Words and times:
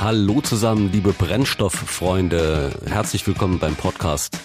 Hallo 0.00 0.40
zusammen, 0.40 0.92
liebe 0.92 1.12
Brennstofffreunde. 1.12 2.70
Herzlich 2.86 3.26
willkommen 3.26 3.58
beim 3.58 3.74
Podcast 3.74 4.38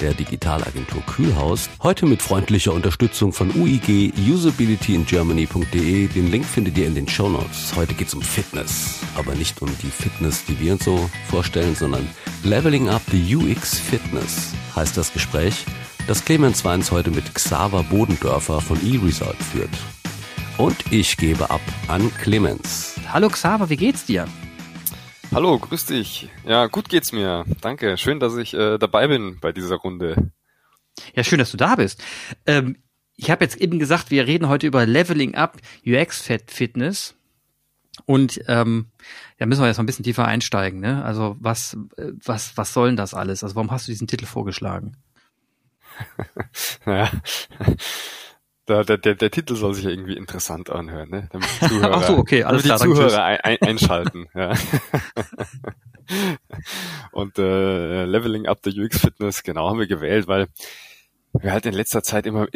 der 0.00 0.14
Digitalagentur 0.14 1.02
Kühlhaus. 1.02 1.68
Heute 1.82 2.06
mit 2.06 2.22
freundlicher 2.22 2.72
Unterstützung 2.72 3.32
von 3.32 3.50
UIG 3.56 4.12
usabilityingermany.de. 4.16 6.06
Den 6.06 6.30
Link 6.30 6.44
findet 6.44 6.78
ihr 6.78 6.86
in 6.86 6.94
den 6.94 7.08
Show 7.08 7.28
Notes. 7.28 7.74
Heute 7.74 7.94
geht's 7.94 8.14
um 8.14 8.22
Fitness. 8.22 9.00
Aber 9.16 9.34
nicht 9.34 9.60
um 9.62 9.68
die 9.82 9.90
Fitness, 9.90 10.44
die 10.44 10.60
wir 10.60 10.74
uns 10.74 10.84
so 10.84 11.10
vorstellen, 11.28 11.74
sondern 11.74 12.08
Leveling 12.44 12.88
Up 12.88 13.02
the 13.10 13.34
UX 13.34 13.76
Fitness 13.76 14.52
heißt 14.76 14.96
das 14.96 15.12
Gespräch, 15.12 15.64
das 16.06 16.24
Clemens 16.24 16.64
Weins 16.64 16.92
heute 16.92 17.10
mit 17.10 17.34
Xaver 17.34 17.82
Bodendörfer 17.82 18.60
von 18.60 18.78
eResult 18.80 19.42
führt. 19.42 19.76
Und 20.56 20.76
ich 20.92 21.16
gebe 21.16 21.50
ab 21.50 21.62
an 21.88 22.12
Clemens. 22.22 22.94
Hallo 23.12 23.28
Xaver, 23.28 23.68
wie 23.70 23.76
geht's 23.76 24.06
dir? 24.06 24.28
Hallo, 25.32 25.58
grüß 25.58 25.86
dich. 25.86 26.28
Ja, 26.46 26.66
gut 26.66 26.88
geht's 26.88 27.12
mir. 27.12 27.44
Danke. 27.60 27.96
Schön, 27.96 28.20
dass 28.20 28.36
ich 28.36 28.54
äh, 28.54 28.78
dabei 28.78 29.08
bin 29.08 29.38
bei 29.40 29.52
dieser 29.52 29.76
Runde. 29.76 30.30
Ja, 31.14 31.24
schön, 31.24 31.38
dass 31.38 31.50
du 31.50 31.56
da 31.56 31.76
bist. 31.76 32.02
Ähm, 32.46 32.76
ich 33.16 33.30
habe 33.30 33.44
jetzt 33.44 33.56
eben 33.56 33.78
gesagt, 33.78 34.10
wir 34.10 34.26
reden 34.26 34.48
heute 34.48 34.66
über 34.66 34.86
Leveling 34.86 35.34
Up 35.34 35.58
UX 35.86 36.20
Fitness. 36.46 37.14
Und 38.06 38.40
ähm, 38.48 38.90
da 39.38 39.46
müssen 39.46 39.62
wir 39.62 39.68
jetzt 39.68 39.78
mal 39.78 39.84
ein 39.84 39.86
bisschen 39.86 40.04
tiefer 40.04 40.26
einsteigen. 40.26 40.80
Ne? 40.80 41.04
Also 41.04 41.36
was, 41.38 41.76
äh, 41.96 42.12
was, 42.24 42.56
was 42.56 42.72
soll 42.72 42.88
denn 42.88 42.96
das 42.96 43.14
alles? 43.14 43.42
Also 43.42 43.54
warum 43.54 43.70
hast 43.70 43.86
du 43.86 43.92
diesen 43.92 44.06
Titel 44.06 44.26
vorgeschlagen? 44.26 44.96
naja, 46.84 47.10
der, 48.68 48.84
der, 48.84 48.98
der, 48.98 49.14
der 49.14 49.30
Titel 49.30 49.56
soll 49.56 49.74
sich 49.74 49.84
ja 49.84 49.90
irgendwie 49.90 50.16
interessant 50.16 50.70
anhören, 50.70 51.10
ne? 51.10 51.28
Damit 51.32 51.48
die 51.60 51.66
Zuhörer, 51.68 51.96
Ach 51.96 52.02
so, 52.02 52.16
okay, 52.16 52.44
alles 52.44 52.64
klar, 52.64 52.78
die 52.78 52.84
Zuhörer 52.84 53.24
ein, 53.24 53.40
ein, 53.40 53.58
einschalten. 53.62 54.26
ja. 54.34 54.54
Und 57.12 57.38
äh, 57.38 58.04
Leveling 58.04 58.46
Up 58.46 58.60
the 58.64 58.78
UX 58.78 58.98
Fitness, 59.00 59.42
genau, 59.42 59.68
haben 59.68 59.78
wir 59.78 59.86
gewählt, 59.86 60.28
weil 60.28 60.48
wir 61.32 61.52
halt 61.52 61.66
in 61.66 61.74
letzter 61.74 62.02
Zeit 62.02 62.26
immer, 62.26 62.46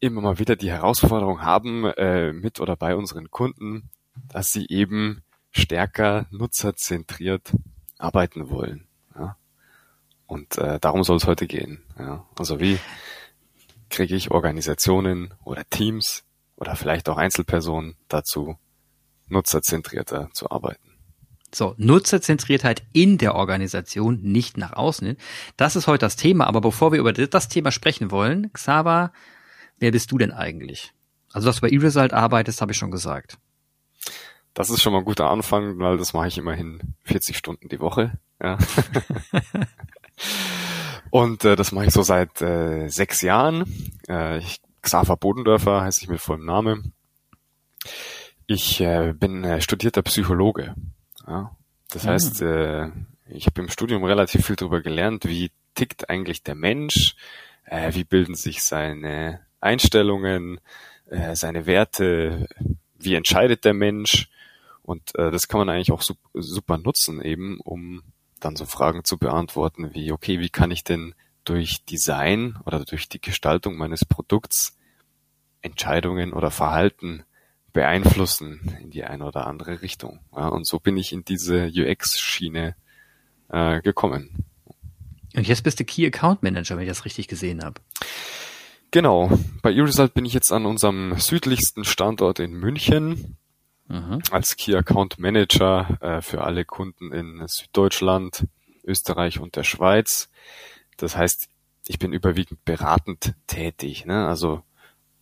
immer 0.00 0.20
mal 0.20 0.38
wieder 0.38 0.56
die 0.56 0.70
Herausforderung 0.70 1.42
haben, 1.42 1.84
äh, 1.84 2.32
mit 2.32 2.60
oder 2.60 2.76
bei 2.76 2.94
unseren 2.94 3.30
Kunden, 3.30 3.90
dass 4.28 4.50
sie 4.50 4.66
eben 4.68 5.22
stärker 5.50 6.26
nutzerzentriert 6.30 7.52
arbeiten 7.98 8.50
wollen. 8.50 8.86
Ja? 9.16 9.36
Und 10.26 10.58
äh, 10.58 10.78
darum 10.80 11.02
soll 11.02 11.16
es 11.16 11.26
heute 11.26 11.46
gehen. 11.46 11.82
Ja? 11.98 12.24
Also 12.38 12.60
wie 12.60 12.78
kriege 13.90 14.14
ich 14.14 14.30
Organisationen 14.30 15.34
oder 15.44 15.68
Teams 15.68 16.24
oder 16.56 16.76
vielleicht 16.76 17.08
auch 17.08 17.16
Einzelpersonen 17.16 17.96
dazu, 18.08 18.56
nutzerzentrierter 19.28 20.30
zu 20.32 20.50
arbeiten. 20.50 20.90
So, 21.52 21.74
Nutzerzentriertheit 21.78 22.84
in 22.92 23.18
der 23.18 23.34
Organisation, 23.34 24.20
nicht 24.22 24.56
nach 24.56 24.72
außen 24.72 25.06
hin. 25.06 25.16
Das 25.56 25.74
ist 25.74 25.88
heute 25.88 26.06
das 26.06 26.14
Thema. 26.14 26.46
Aber 26.46 26.60
bevor 26.60 26.92
wir 26.92 27.00
über 27.00 27.12
das 27.12 27.48
Thema 27.48 27.72
sprechen 27.72 28.12
wollen, 28.12 28.52
Xaver, 28.52 29.12
wer 29.78 29.90
bist 29.90 30.12
du 30.12 30.18
denn 30.18 30.30
eigentlich? 30.30 30.92
Also, 31.32 31.48
dass 31.48 31.56
du 31.56 31.62
bei 31.62 31.70
eResult 31.70 32.12
arbeitest, 32.12 32.60
habe 32.60 32.72
ich 32.72 32.78
schon 32.78 32.92
gesagt. 32.92 33.38
Das 34.54 34.70
ist 34.70 34.80
schon 34.80 34.92
mal 34.92 35.00
ein 35.00 35.04
guter 35.04 35.30
Anfang, 35.30 35.78
weil 35.78 35.96
das 35.96 36.12
mache 36.12 36.28
ich 36.28 36.38
immerhin 36.38 36.94
40 37.04 37.36
Stunden 37.36 37.68
die 37.68 37.80
Woche. 37.80 38.12
Ja. 38.40 38.56
Und 41.10 41.44
äh, 41.44 41.56
das 41.56 41.72
mache 41.72 41.86
ich 41.86 41.92
so 41.92 42.02
seit 42.02 42.40
äh, 42.40 42.88
sechs 42.88 43.20
Jahren. 43.22 43.64
Äh, 44.08 44.38
ich, 44.38 44.60
Xaver 44.82 45.16
Bodendörfer 45.16 45.82
heiße 45.82 46.02
ich 46.02 46.08
mit 46.08 46.20
vollem 46.20 46.46
Namen. 46.46 46.92
Ich 48.46 48.80
äh, 48.80 49.12
bin 49.12 49.44
äh, 49.44 49.60
studierter 49.60 50.02
Psychologe. 50.02 50.74
Ja? 51.26 51.56
Das 51.90 52.04
mhm. 52.04 52.08
heißt, 52.08 52.42
äh, 52.42 52.90
ich 53.26 53.46
habe 53.46 53.60
im 53.60 53.68
Studium 53.68 54.04
relativ 54.04 54.46
viel 54.46 54.56
darüber 54.56 54.80
gelernt, 54.80 55.26
wie 55.26 55.50
tickt 55.74 56.10
eigentlich 56.10 56.42
der 56.42 56.54
Mensch, 56.54 57.16
äh, 57.64 57.94
wie 57.94 58.04
bilden 58.04 58.34
sich 58.34 58.62
seine 58.62 59.40
Einstellungen, 59.60 60.60
äh, 61.08 61.34
seine 61.34 61.66
Werte, 61.66 62.48
wie 62.98 63.14
entscheidet 63.14 63.64
der 63.64 63.74
Mensch. 63.74 64.28
Und 64.82 65.14
äh, 65.16 65.30
das 65.30 65.48
kann 65.48 65.58
man 65.58 65.68
eigentlich 65.68 65.92
auch 65.92 66.02
super 66.34 66.78
nutzen, 66.78 67.22
eben 67.22 67.60
um 67.60 68.02
dann 68.40 68.56
so 68.56 68.66
Fragen 68.66 69.04
zu 69.04 69.18
beantworten 69.18 69.94
wie, 69.94 70.12
okay, 70.12 70.40
wie 70.40 70.50
kann 70.50 70.70
ich 70.70 70.84
denn 70.84 71.14
durch 71.44 71.84
Design 71.84 72.58
oder 72.64 72.84
durch 72.84 73.08
die 73.08 73.20
Gestaltung 73.20 73.76
meines 73.76 74.04
Produkts 74.04 74.76
Entscheidungen 75.62 76.32
oder 76.32 76.50
Verhalten 76.50 77.24
beeinflussen 77.72 78.76
in 78.80 78.90
die 78.90 79.04
eine 79.04 79.24
oder 79.24 79.46
andere 79.46 79.82
Richtung. 79.82 80.20
Ja, 80.34 80.48
und 80.48 80.66
so 80.66 80.78
bin 80.80 80.96
ich 80.96 81.12
in 81.12 81.24
diese 81.24 81.66
UX-Schiene 81.66 82.74
äh, 83.48 83.80
gekommen. 83.82 84.44
Und 85.34 85.46
jetzt 85.46 85.62
bist 85.62 85.78
du 85.78 85.84
Key 85.84 86.06
Account 86.06 86.42
Manager, 86.42 86.76
wenn 86.76 86.82
ich 86.82 86.88
das 86.88 87.04
richtig 87.04 87.28
gesehen 87.28 87.62
habe. 87.62 87.80
Genau. 88.90 89.30
Bei 89.62 89.72
eResult 89.72 90.14
bin 90.14 90.24
ich 90.24 90.32
jetzt 90.32 90.52
an 90.52 90.66
unserem 90.66 91.16
südlichsten 91.16 91.84
Standort 91.84 92.40
in 92.40 92.52
München 92.52 93.36
mhm. 93.90 94.22
als 94.30 94.56
Key 94.56 94.74
Account 94.74 95.18
Manager 95.18 95.98
äh, 96.00 96.22
für 96.22 96.42
alle 96.42 96.64
Kunden 96.64 97.12
in 97.12 97.42
Süddeutschland, 97.46 98.46
Österreich 98.84 99.40
und 99.40 99.56
der 99.56 99.64
Schweiz. 99.64 100.30
Das 100.96 101.16
heißt, 101.16 101.48
ich 101.86 101.98
bin 101.98 102.12
überwiegend 102.12 102.64
beratend 102.64 103.34
tätig. 103.46 104.06
Ne? 104.06 104.26
Also 104.26 104.62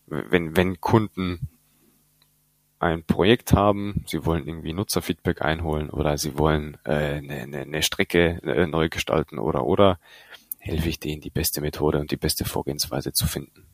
wenn, 0.07 0.57
wenn 0.57 0.81
Kunden 0.81 1.49
ein 2.79 3.05
Projekt 3.05 3.53
haben, 3.53 4.05
sie 4.07 4.25
wollen 4.25 4.47
irgendwie 4.47 4.73
Nutzerfeedback 4.73 5.43
einholen 5.43 5.91
oder 5.91 6.17
sie 6.17 6.39
wollen 6.39 6.77
äh, 6.85 7.17
eine, 7.17 7.35
eine, 7.35 7.59
eine 7.61 7.83
Strecke 7.83 8.41
äh, 8.43 8.67
neu 8.67 8.89
gestalten 8.89 9.39
oder 9.39 9.65
oder 9.65 9.99
helfe 10.59 10.89
ich 10.89 11.01
denen 11.01 11.21
die 11.21 11.31
beste 11.31 11.61
Methode 11.61 11.99
und 11.99 12.11
die 12.11 12.17
beste 12.17 12.45
Vorgehensweise 12.45 13.13
zu 13.13 13.27
finden. 13.27 13.65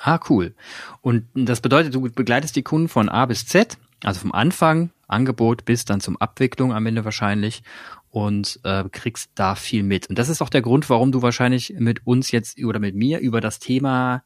Ah, 0.00 0.20
cool. 0.28 0.54
Und 1.00 1.26
das 1.34 1.60
bedeutet, 1.60 1.94
du 1.94 2.00
begleitest 2.00 2.56
die 2.56 2.62
Kunden 2.62 2.88
von 2.88 3.08
A 3.08 3.26
bis 3.26 3.46
Z 3.46 3.78
also 4.02 4.20
vom 4.20 4.32
Anfang, 4.32 4.90
Angebot 5.06 5.64
bis 5.64 5.84
dann 5.84 6.00
zum 6.00 6.16
Abwicklung 6.16 6.72
am 6.72 6.86
Ende 6.86 7.04
wahrscheinlich 7.04 7.62
und 8.10 8.60
äh, 8.64 8.84
kriegst 8.90 9.30
da 9.34 9.54
viel 9.54 9.82
mit. 9.82 10.08
Und 10.08 10.18
das 10.18 10.28
ist 10.28 10.42
auch 10.42 10.50
der 10.50 10.62
Grund, 10.62 10.90
warum 10.90 11.12
du 11.12 11.22
wahrscheinlich 11.22 11.74
mit 11.78 12.06
uns 12.06 12.30
jetzt 12.30 12.62
oder 12.62 12.78
mit 12.78 12.94
mir 12.94 13.20
über 13.20 13.40
das 13.40 13.58
Thema 13.58 14.22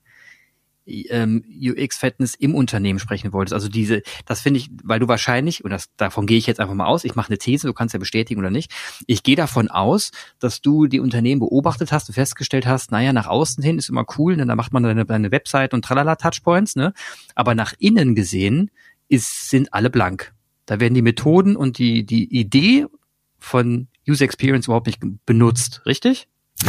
ähm, 0.86 1.44
UX-Fitness 1.60 2.34
im 2.34 2.54
Unternehmen 2.54 2.98
sprechen 2.98 3.32
wolltest. 3.32 3.54
Also 3.54 3.68
diese, 3.68 4.02
das 4.24 4.40
finde 4.40 4.58
ich, 4.58 4.70
weil 4.84 5.00
du 5.00 5.08
wahrscheinlich, 5.08 5.64
und 5.64 5.70
das, 5.70 5.88
davon 5.96 6.26
gehe 6.26 6.38
ich 6.38 6.46
jetzt 6.46 6.60
einfach 6.60 6.74
mal 6.74 6.86
aus, 6.86 7.04
ich 7.04 7.16
mache 7.16 7.28
eine 7.28 7.38
These, 7.38 7.66
du 7.66 7.72
kannst 7.72 7.92
ja 7.92 7.98
bestätigen 7.98 8.40
oder 8.40 8.50
nicht, 8.50 8.72
ich 9.06 9.22
gehe 9.22 9.36
davon 9.36 9.68
aus, 9.68 10.12
dass 10.38 10.60
du 10.60 10.86
die 10.86 11.00
Unternehmen 11.00 11.40
beobachtet 11.40 11.92
hast 11.92 12.08
und 12.08 12.14
festgestellt 12.14 12.66
hast, 12.66 12.92
naja, 12.92 13.12
nach 13.12 13.26
außen 13.26 13.62
hin 13.62 13.78
ist 13.78 13.88
immer 13.88 14.06
cool, 14.16 14.36
denn 14.36 14.48
da 14.48 14.54
macht 14.54 14.72
man 14.72 14.82
deine, 14.82 15.04
deine 15.04 15.32
Website 15.32 15.74
und 15.74 15.84
tralala 15.84 16.16
Touchpoints, 16.16 16.76
ne? 16.76 16.92
Aber 17.34 17.54
nach 17.54 17.74
innen 17.78 18.14
gesehen 18.14 18.70
ist, 19.08 19.50
sind 19.50 19.72
alle 19.72 19.90
blank. 19.90 20.32
Da 20.66 20.80
werden 20.80 20.94
die 20.94 21.02
Methoden 21.02 21.56
und 21.56 21.78
die, 21.78 22.04
die 22.04 22.24
Idee 22.24 22.86
von 23.38 23.88
User 24.08 24.24
Experience 24.24 24.66
überhaupt 24.66 24.86
nicht 24.86 25.00
benutzt, 25.24 25.82
richtig? 25.86 26.28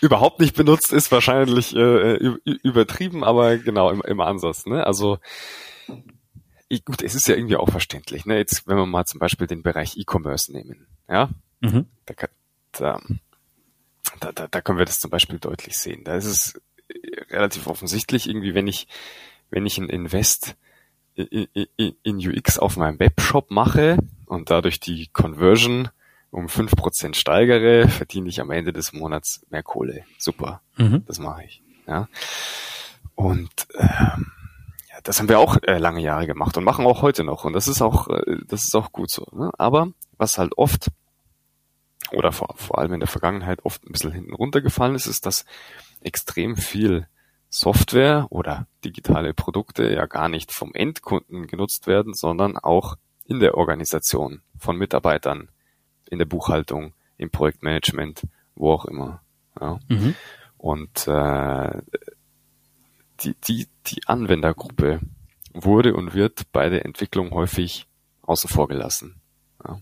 überhaupt 0.00 0.40
nicht 0.40 0.56
benutzt 0.56 0.92
ist 0.92 1.12
wahrscheinlich 1.12 1.74
äh, 1.76 2.16
übertrieben, 2.44 3.22
aber 3.22 3.56
genau 3.56 3.90
im, 3.90 4.02
im 4.02 4.20
Ansatz. 4.20 4.66
Ne? 4.66 4.84
Also 4.84 5.18
ich, 6.68 6.84
gut, 6.84 7.02
es 7.02 7.14
ist 7.14 7.28
ja 7.28 7.36
irgendwie 7.36 7.56
auch 7.56 7.70
verständlich. 7.70 8.26
Ne? 8.26 8.36
Jetzt, 8.36 8.66
wenn 8.66 8.76
wir 8.76 8.86
mal 8.86 9.04
zum 9.04 9.20
Beispiel 9.20 9.46
den 9.46 9.62
Bereich 9.62 9.96
E-Commerce 9.96 10.52
nehmen, 10.52 10.86
ja, 11.08 11.30
mhm. 11.60 11.86
da, 12.06 12.14
da, 12.72 13.00
da, 14.32 14.46
da 14.48 14.60
können 14.60 14.78
wir 14.78 14.84
das 14.86 14.98
zum 14.98 15.10
Beispiel 15.10 15.38
deutlich 15.38 15.76
sehen. 15.76 16.04
Da 16.04 16.16
ist 16.16 16.26
es 16.26 16.60
relativ 17.30 17.66
offensichtlich 17.66 18.28
irgendwie, 18.28 18.54
wenn 18.54 18.66
ich 18.66 18.88
wenn 19.50 19.66
ich 19.66 19.78
ein 19.78 19.88
Invest 19.88 20.56
in 21.14 22.16
UX 22.16 22.58
auf 22.58 22.76
meinem 22.76 22.98
Webshop 22.98 23.50
mache 23.50 23.98
und 24.26 24.50
dadurch 24.50 24.80
die 24.80 25.08
Conversion 25.08 25.88
um 26.30 26.48
fünf 26.48 26.76
Prozent 26.76 27.16
steigere, 27.16 27.88
verdiene 27.88 28.28
ich 28.28 28.40
am 28.40 28.50
Ende 28.50 28.72
des 28.72 28.92
Monats 28.92 29.44
mehr 29.50 29.62
Kohle. 29.62 30.04
Super, 30.18 30.62
mhm. 30.76 31.04
das 31.06 31.18
mache 31.18 31.44
ich. 31.44 31.62
Ja. 31.86 32.08
Und 33.16 33.50
ähm, 33.74 34.32
ja, 34.88 35.00
das 35.02 35.18
haben 35.18 35.28
wir 35.28 35.40
auch 35.40 35.58
äh, 35.62 35.78
lange 35.78 36.00
Jahre 36.00 36.26
gemacht 36.26 36.56
und 36.56 36.64
machen 36.64 36.86
auch 36.86 37.02
heute 37.02 37.24
noch. 37.24 37.44
Und 37.44 37.52
das 37.52 37.68
ist 37.68 37.82
auch, 37.82 38.08
äh, 38.08 38.36
das 38.46 38.62
ist 38.62 38.74
auch 38.76 38.92
gut 38.92 39.10
so. 39.10 39.26
Ne? 39.32 39.50
Aber 39.58 39.88
was 40.16 40.38
halt 40.38 40.56
oft 40.56 40.90
oder 42.12 42.32
vor, 42.32 42.54
vor 42.56 42.78
allem 42.78 42.94
in 42.94 43.00
der 43.00 43.08
Vergangenheit 43.08 43.64
oft 43.64 43.84
ein 43.84 43.92
bisschen 43.92 44.12
hinten 44.12 44.34
runtergefallen 44.34 44.94
ist, 44.94 45.06
ist, 45.06 45.26
dass 45.26 45.44
extrem 46.00 46.56
viel 46.56 47.06
Software 47.50 48.28
oder 48.30 48.66
digitale 48.84 49.34
Produkte 49.34 49.92
ja 49.92 50.06
gar 50.06 50.28
nicht 50.28 50.52
vom 50.52 50.72
Endkunden 50.72 51.48
genutzt 51.48 51.88
werden, 51.88 52.14
sondern 52.14 52.56
auch 52.56 52.96
in 53.24 53.40
der 53.40 53.56
Organisation 53.56 54.42
von 54.56 54.76
Mitarbeitern, 54.76 55.50
in 56.08 56.18
der 56.18 56.26
Buchhaltung, 56.26 56.94
im 57.18 57.30
Projektmanagement, 57.30 58.22
wo 58.54 58.72
auch 58.72 58.84
immer. 58.84 59.20
Ja. 59.60 59.78
Mhm. 59.88 60.14
Und 60.56 61.08
äh, 61.08 61.82
die, 63.20 63.34
die, 63.46 63.66
die 63.86 64.06
Anwendergruppe 64.06 65.00
wurde 65.52 65.94
und 65.94 66.14
wird 66.14 66.50
bei 66.52 66.68
der 66.68 66.84
Entwicklung 66.84 67.32
häufig 67.32 67.86
außen 68.22 68.48
vor 68.48 68.68
gelassen. 68.68 69.20
Ja. 69.66 69.78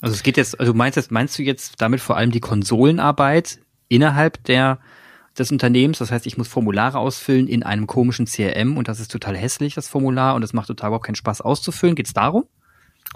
Also 0.00 0.14
es 0.14 0.22
geht 0.22 0.36
jetzt, 0.36 0.60
also 0.60 0.74
meinst, 0.74 0.96
jetzt, 0.96 1.10
meinst 1.10 1.38
du 1.38 1.42
jetzt 1.42 1.80
damit 1.80 2.00
vor 2.00 2.16
allem 2.18 2.30
die 2.30 2.40
Konsolenarbeit 2.40 3.60
innerhalb 3.88 4.44
der 4.44 4.78
des 5.38 5.50
Unternehmens. 5.50 5.98
Das 5.98 6.10
heißt, 6.10 6.26
ich 6.26 6.36
muss 6.36 6.48
Formulare 6.48 6.98
ausfüllen 6.98 7.48
in 7.48 7.62
einem 7.62 7.86
komischen 7.86 8.26
CRM 8.26 8.76
und 8.76 8.88
das 8.88 9.00
ist 9.00 9.10
total 9.10 9.36
hässlich, 9.36 9.74
das 9.74 9.88
Formular, 9.88 10.34
und 10.34 10.42
es 10.42 10.52
macht 10.52 10.68
total 10.68 10.88
überhaupt 10.88 11.06
keinen 11.06 11.16
Spaß 11.16 11.40
auszufüllen. 11.40 11.96
Geht 11.96 12.06
es 12.06 12.12
darum? 12.12 12.44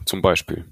Zum 0.05 0.23
Beispiel. 0.23 0.67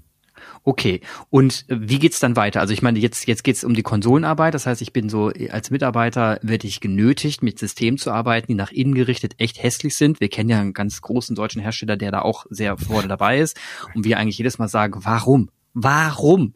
Okay. 0.63 1.01
Und 1.29 1.65
wie 1.67 1.99
geht's 1.99 2.19
dann 2.19 2.35
weiter? 2.35 2.59
Also 2.59 2.73
ich 2.73 2.81
meine, 2.81 2.99
jetzt, 2.99 3.27
jetzt 3.27 3.43
geht's 3.43 3.63
um 3.63 3.73
die 3.73 3.83
Konsolenarbeit. 3.83 4.53
Das 4.53 4.65
heißt, 4.65 4.81
ich 4.81 4.93
bin 4.93 5.09
so, 5.09 5.31
als 5.49 5.71
Mitarbeiter 5.71 6.39
werde 6.41 6.67
ich 6.67 6.79
genötigt, 6.79 7.43
mit 7.43 7.59
Systemen 7.59 7.97
zu 7.97 8.11
arbeiten, 8.11 8.47
die 8.47 8.55
nach 8.55 8.71
innen 8.71 8.93
gerichtet 8.93 9.35
echt 9.37 9.61
hässlich 9.61 9.95
sind. 9.95 10.19
Wir 10.19 10.29
kennen 10.29 10.49
ja 10.49 10.59
einen 10.59 10.73
ganz 10.73 11.01
großen 11.01 11.35
deutschen 11.35 11.61
Hersteller, 11.61 11.97
der 11.97 12.11
da 12.11 12.21
auch 12.21 12.45
sehr 12.49 12.77
vorne 12.77 13.07
dabei 13.07 13.39
ist. 13.39 13.57
Und 13.93 14.03
wir 14.03 14.17
eigentlich 14.17 14.37
jedes 14.37 14.57
Mal 14.57 14.67
sagen, 14.67 14.99
warum? 15.03 15.49
Warum? 15.73 16.53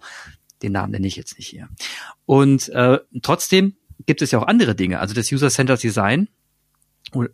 Den 0.61 0.73
Namen 0.73 0.91
nenne 0.91 1.07
ich 1.07 1.15
jetzt 1.15 1.37
nicht 1.37 1.47
hier. 1.47 1.69
Und 2.25 2.69
äh, 2.69 2.99
trotzdem 3.21 3.75
gibt 4.05 4.21
es 4.21 4.31
ja 4.31 4.39
auch 4.39 4.47
andere 4.47 4.75
Dinge. 4.75 4.99
Also 4.99 5.13
das 5.13 5.31
User-Centered 5.31 5.81
Design 5.81 6.27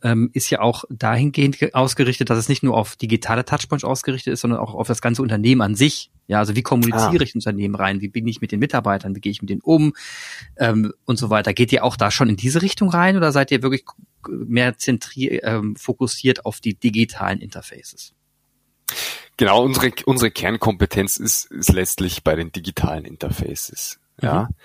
ähm, 0.02 0.30
ist 0.34 0.50
ja 0.50 0.60
auch 0.62 0.86
dahingehend 0.90 1.74
ausgerichtet, 1.76 2.30
dass 2.30 2.38
es 2.38 2.50
nicht 2.50 2.64
nur 2.64 2.76
auf 2.76 2.96
digitale 2.96 3.46
Touchpoints 3.46 3.84
ausgerichtet 3.84 4.34
ist, 4.34 4.42
sondern 4.42 4.60
auch 4.60 4.74
auf 4.74 4.88
das 4.88 5.02
ganze 5.02 5.22
Unternehmen 5.22 5.62
an 5.62 5.76
sich. 5.76 6.12
Ja, 6.28 6.40
also 6.40 6.56
wie 6.56 6.64
kommuniziere 6.64 7.20
ah. 7.20 7.22
ich 7.22 7.36
Unternehmen 7.36 7.76
rein? 7.76 8.02
Wie 8.02 8.10
bin 8.10 8.28
ich 8.28 8.42
mit 8.42 8.52
den 8.52 8.60
Mitarbeitern? 8.60 9.16
Wie 9.16 9.22
gehe 9.22 9.32
ich 9.32 9.42
mit 9.42 9.50
denen 9.50 9.62
um? 9.62 9.94
Ähm, 10.58 10.94
und 11.06 11.18
so 11.18 11.30
weiter. 11.30 11.54
Geht 11.54 11.72
ihr 11.72 11.84
auch 11.84 11.96
da 11.96 12.12
schon 12.12 12.30
in 12.30 12.36
diese 12.36 12.62
Richtung 12.62 12.90
rein 12.90 13.16
oder 13.16 13.32
seid 13.32 13.52
ihr 13.52 13.62
wirklich 13.62 13.86
mehr 14.28 14.78
zentriert, 14.78 15.44
ähm, 15.46 15.76
fokussiert 15.76 16.46
auf 16.46 16.60
die 16.60 16.74
digitalen 16.74 17.40
Interfaces? 17.40 18.14
Genau, 19.38 19.64
unsere, 19.64 19.92
unsere 20.06 20.32
Kernkompetenz 20.32 21.18
ist, 21.18 21.46
ist 21.52 21.72
letztlich 21.72 22.24
bei 22.24 22.36
den 22.36 22.52
digitalen 22.52 23.06
Interfaces. 23.06 24.00
Ja. 24.20 24.44
Mhm. 24.44 24.56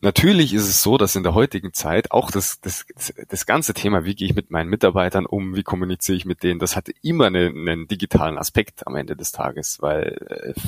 Natürlich 0.00 0.54
ist 0.54 0.68
es 0.68 0.80
so, 0.80 0.96
dass 0.96 1.16
in 1.16 1.24
der 1.24 1.34
heutigen 1.34 1.72
Zeit 1.72 2.12
auch 2.12 2.30
das, 2.30 2.60
das, 2.60 2.86
das 3.28 3.46
ganze 3.46 3.74
Thema, 3.74 4.04
wie 4.04 4.14
gehe 4.14 4.28
ich 4.28 4.34
mit 4.36 4.48
meinen 4.48 4.70
Mitarbeitern 4.70 5.26
um, 5.26 5.56
wie 5.56 5.64
kommuniziere 5.64 6.16
ich 6.16 6.24
mit 6.24 6.44
denen, 6.44 6.60
das 6.60 6.76
hat 6.76 6.88
immer 7.02 7.26
einen, 7.26 7.68
einen 7.68 7.88
digitalen 7.88 8.38
Aspekt 8.38 8.86
am 8.86 8.94
Ende 8.94 9.16
des 9.16 9.32
Tages, 9.32 9.78
weil 9.80 10.54
äh, 10.54 10.60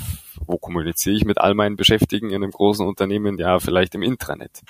wo 0.47 0.59
kommuniziere 0.59 1.15
ich 1.15 1.25
mit 1.25 1.39
all 1.39 1.55
meinen 1.55 1.77
Beschäftigten 1.77 2.31
in 2.31 2.43
einem 2.43 2.51
großen 2.51 2.85
Unternehmen? 2.85 3.39
Ja, 3.39 3.61
vielleicht 3.61 3.95
im 3.95 4.03
Intranet. 4.03 4.63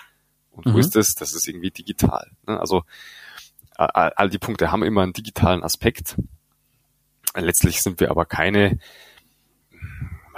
Und 0.51 0.67
mhm. 0.67 0.75
wo 0.75 0.79
ist 0.79 0.95
das? 0.95 1.15
Das 1.15 1.33
ist 1.33 1.49
irgendwie 1.49 1.71
digital. 1.71 2.31
Ne? 2.47 2.61
Also 2.61 2.83
all, 3.77 4.12
all 4.15 4.29
die 4.29 4.39
Punkte 4.39 4.71
haben 4.71 4.83
immer 4.83 5.03
einen 5.03 5.15
digitalen 5.15 5.62
Aspekt. 5.62 6.17
Letztlich 7.35 7.81
sind 7.81 8.01
wir 8.01 8.11
aber 8.11 8.27
keine 8.27 8.79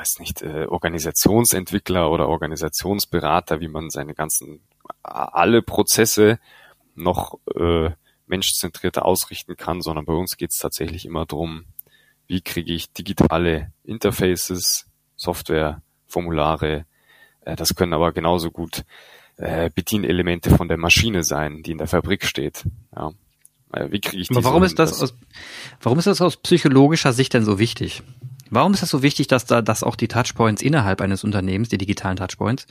weiß 0.03 0.19
nicht, 0.19 0.43
äh, 0.43 0.67
Organisationsentwickler 0.67 2.11
oder 2.11 2.29
Organisationsberater, 2.29 3.61
wie 3.61 3.69
man 3.69 3.89
seine 3.89 4.15
ganzen, 4.15 4.61
alle 5.03 5.63
Prozesse 5.63 6.41
noch 6.97 7.39
äh, 7.55 7.91
menschzentrierter 8.27 9.05
ausrichten 9.05 9.57
kann, 9.57 9.81
sondern 9.81 10.05
bei 10.05 10.13
uns 10.13 10.37
geht 10.37 10.51
es 10.51 10.59
tatsächlich 10.59 11.07
immer 11.07 11.25
darum, 11.25 11.67
wie 12.27 12.41
kriege 12.41 12.73
ich 12.73 12.93
digitale 12.93 13.73
Interfaces, 13.85 14.87
Software, 15.15 15.83
Formulare, 16.09 16.85
äh, 17.43 17.55
das 17.55 17.77
können 17.77 17.93
aber 17.93 18.11
genauso 18.11 18.51
gut 18.51 18.85
äh, 19.37 19.71
Bedienelemente 19.73 20.51
von 20.51 20.67
der 20.67 20.79
Maschine 20.79 21.23
sein, 21.23 21.63
die 21.63 21.71
in 21.71 21.79
der 21.79 21.87
Fabrik 21.87 22.25
steht. 22.25 22.65
Ja. 22.97 23.13
Äh, 23.73 23.93
wie 23.93 24.01
kriege 24.01 24.21
ich 24.21 24.31
aber 24.33 24.43
warum 24.43 24.65
ist 24.65 24.81
das, 24.81 24.91
das 24.91 25.03
aus, 25.03 25.15
warum 25.81 26.01
ist 26.01 26.07
das 26.07 26.21
aus 26.21 26.39
psychologischer 26.39 27.13
Sicht 27.13 27.35
denn 27.35 27.45
so 27.45 27.61
wichtig? 27.61 28.03
Warum 28.53 28.75
ist 28.75 28.83
das 28.83 28.91
so 28.91 29.03
wichtig, 29.03 29.29
dass 29.29 29.47
da, 29.47 29.63
dass 29.63 29.83
auch 29.83 29.97
die 29.97 30.09
Touchpoints 30.09 30.61
innerhalb 30.61 31.01
eines 31.01 31.25
Unternehmens, 31.25 31.71
die 31.71 31.79
digitalen 31.79 32.19
Touchpoints, 32.19 32.67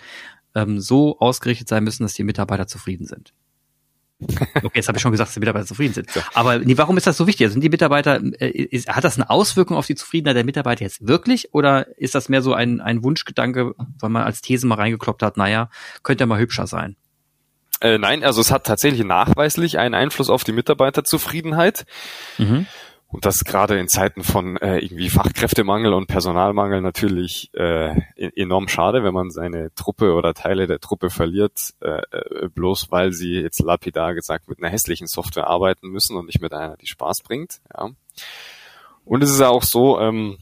ähm, 0.54 0.80
so 0.80 1.18
ausgerichtet 1.20 1.68
sein 1.68 1.84
müssen, 1.84 2.04
dass 2.04 2.14
die 2.14 2.24
Mitarbeiter 2.24 2.68
zufrieden 2.68 3.08
sind? 3.08 3.34
Okay, 4.64 4.70
jetzt 4.76 4.88
habe 4.88 5.00
ich 5.00 5.02
schon 5.02 5.12
gesagt, 5.12 5.30
dass 5.30 5.34
die 5.34 5.40
Mitarbeiter 5.40 5.66
zufrieden 5.66 5.96
sind. 5.96 6.08
Aber 6.36 6.60
nee, 6.60 6.78
warum 6.78 6.98
ist 6.98 7.08
das 7.08 7.18
so 7.18 7.26
wichtig? 7.26 7.46
Also 7.46 7.54
sind 7.54 7.64
die 7.64 7.70
Mitarbeiter, 7.70 8.22
äh, 8.40 8.50
ist, 8.50 8.90
hat 8.90 9.04
das 9.04 9.18
eine 9.18 9.32
Auswirkung 9.32 9.76
auf 9.76 9.88
die 9.88 9.96
Zufriedenheit 9.96 10.36
der 10.36 10.44
Mitarbeiter 10.44 10.84
jetzt 10.84 11.08
wirklich? 11.08 11.52
Oder 11.56 11.88
ist 11.98 12.14
das 12.14 12.30
mehr 12.30 12.44
so 12.44 12.54
ein, 12.54 12.80
ein 12.80 13.04
Wunschgedanke, 13.04 13.74
weil 14.00 14.10
man 14.12 14.22
als 14.22 14.42
These 14.42 14.68
mal 14.68 14.76
reingekloppt 14.76 15.24
hat, 15.24 15.38
naja, 15.38 15.72
könnte 16.04 16.22
ja 16.22 16.28
mal 16.28 16.40
hübscher 16.40 16.68
sein? 16.68 16.96
Äh, 17.82 17.98
nein, 17.98 18.24
also 18.24 18.40
es 18.40 18.52
hat 18.52 18.68
tatsächlich 18.68 19.04
nachweislich 19.04 19.80
einen 19.80 19.96
Einfluss 19.96 20.30
auf 20.30 20.44
die 20.44 20.52
Mitarbeiterzufriedenheit. 20.52 21.86
Mhm. 22.38 22.68
Und 23.12 23.26
das 23.26 23.44
gerade 23.44 23.78
in 23.78 23.90
Zeiten 23.90 24.24
von 24.24 24.56
äh, 24.58 24.80
irgendwie 24.80 25.10
Fachkräftemangel 25.10 25.94
und 25.94 26.08
Personalmangel 26.08 26.82
natürlich 26.82 27.50
äh, 27.54 27.92
e-, 28.16 28.32
enorm 28.36 28.70
schade, 28.70 29.04
wenn 29.04 29.14
man 29.14 29.32
seine 29.32 29.74
Truppe 29.76 30.14
oder 30.14 30.34
Teile 30.34 30.66
der 30.66 30.80
Truppe 30.80 31.10
verliert, 31.10 31.74
äh, 31.82 32.02
äh, 32.12 32.48
bloß 32.48 32.90
weil 32.90 33.12
sie 33.12 33.34
jetzt 33.34 33.60
lapidar 33.60 34.14
gesagt 34.16 34.48
mit 34.48 34.60
einer 34.60 34.70
hässlichen 34.70 35.08
Software 35.08 35.48
arbeiten 35.48 35.90
müssen 35.90 36.16
und 36.16 36.28
nicht 36.28 36.42
mit 36.42 36.54
einer, 36.54 36.78
die 36.78 36.88
Spaß 36.88 37.18
bringt. 37.24 37.60
Ja. 37.76 37.90
Und 39.04 39.24
es 39.24 39.30
ist 39.30 39.42
auch 39.42 39.64
so, 39.64 40.00
ähm, 40.00 40.38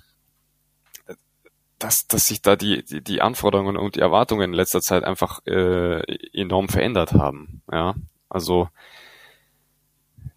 dass, 1.80 2.06
dass 2.08 2.26
sich 2.26 2.44
da 2.44 2.56
die, 2.56 2.84
die, 2.84 3.02
die 3.02 3.22
Anforderungen 3.22 3.78
und 3.78 3.96
die 3.96 4.02
Erwartungen 4.02 4.52
in 4.52 4.54
letzter 4.54 4.82
Zeit 4.82 5.04
einfach 5.04 5.40
äh, 5.48 6.02
enorm 6.34 6.70
verändert 6.70 7.14
haben. 7.14 7.64
Ja. 7.72 7.96
Also 8.30 8.70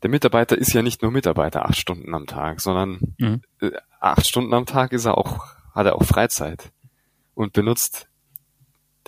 der 0.02 0.10
Mitarbeiter 0.10 0.58
ist 0.58 0.72
ja 0.72 0.82
nicht 0.82 1.02
nur 1.02 1.10
Mitarbeiter 1.10 1.64
acht 1.64 1.76
Stunden 1.76 2.14
am 2.14 2.26
Tag, 2.26 2.60
sondern 2.60 2.98
mhm. 3.18 3.42
Äh, 3.60 3.70
acht 4.00 4.26
Stunden 4.26 4.52
am 4.54 4.66
Tag 4.66 4.92
ist 4.92 5.04
er 5.04 5.16
auch, 5.16 5.46
hat 5.74 5.86
er 5.86 5.96
auch 5.96 6.04
Freizeit 6.04 6.72
und 7.34 7.52
benutzt 7.52 8.08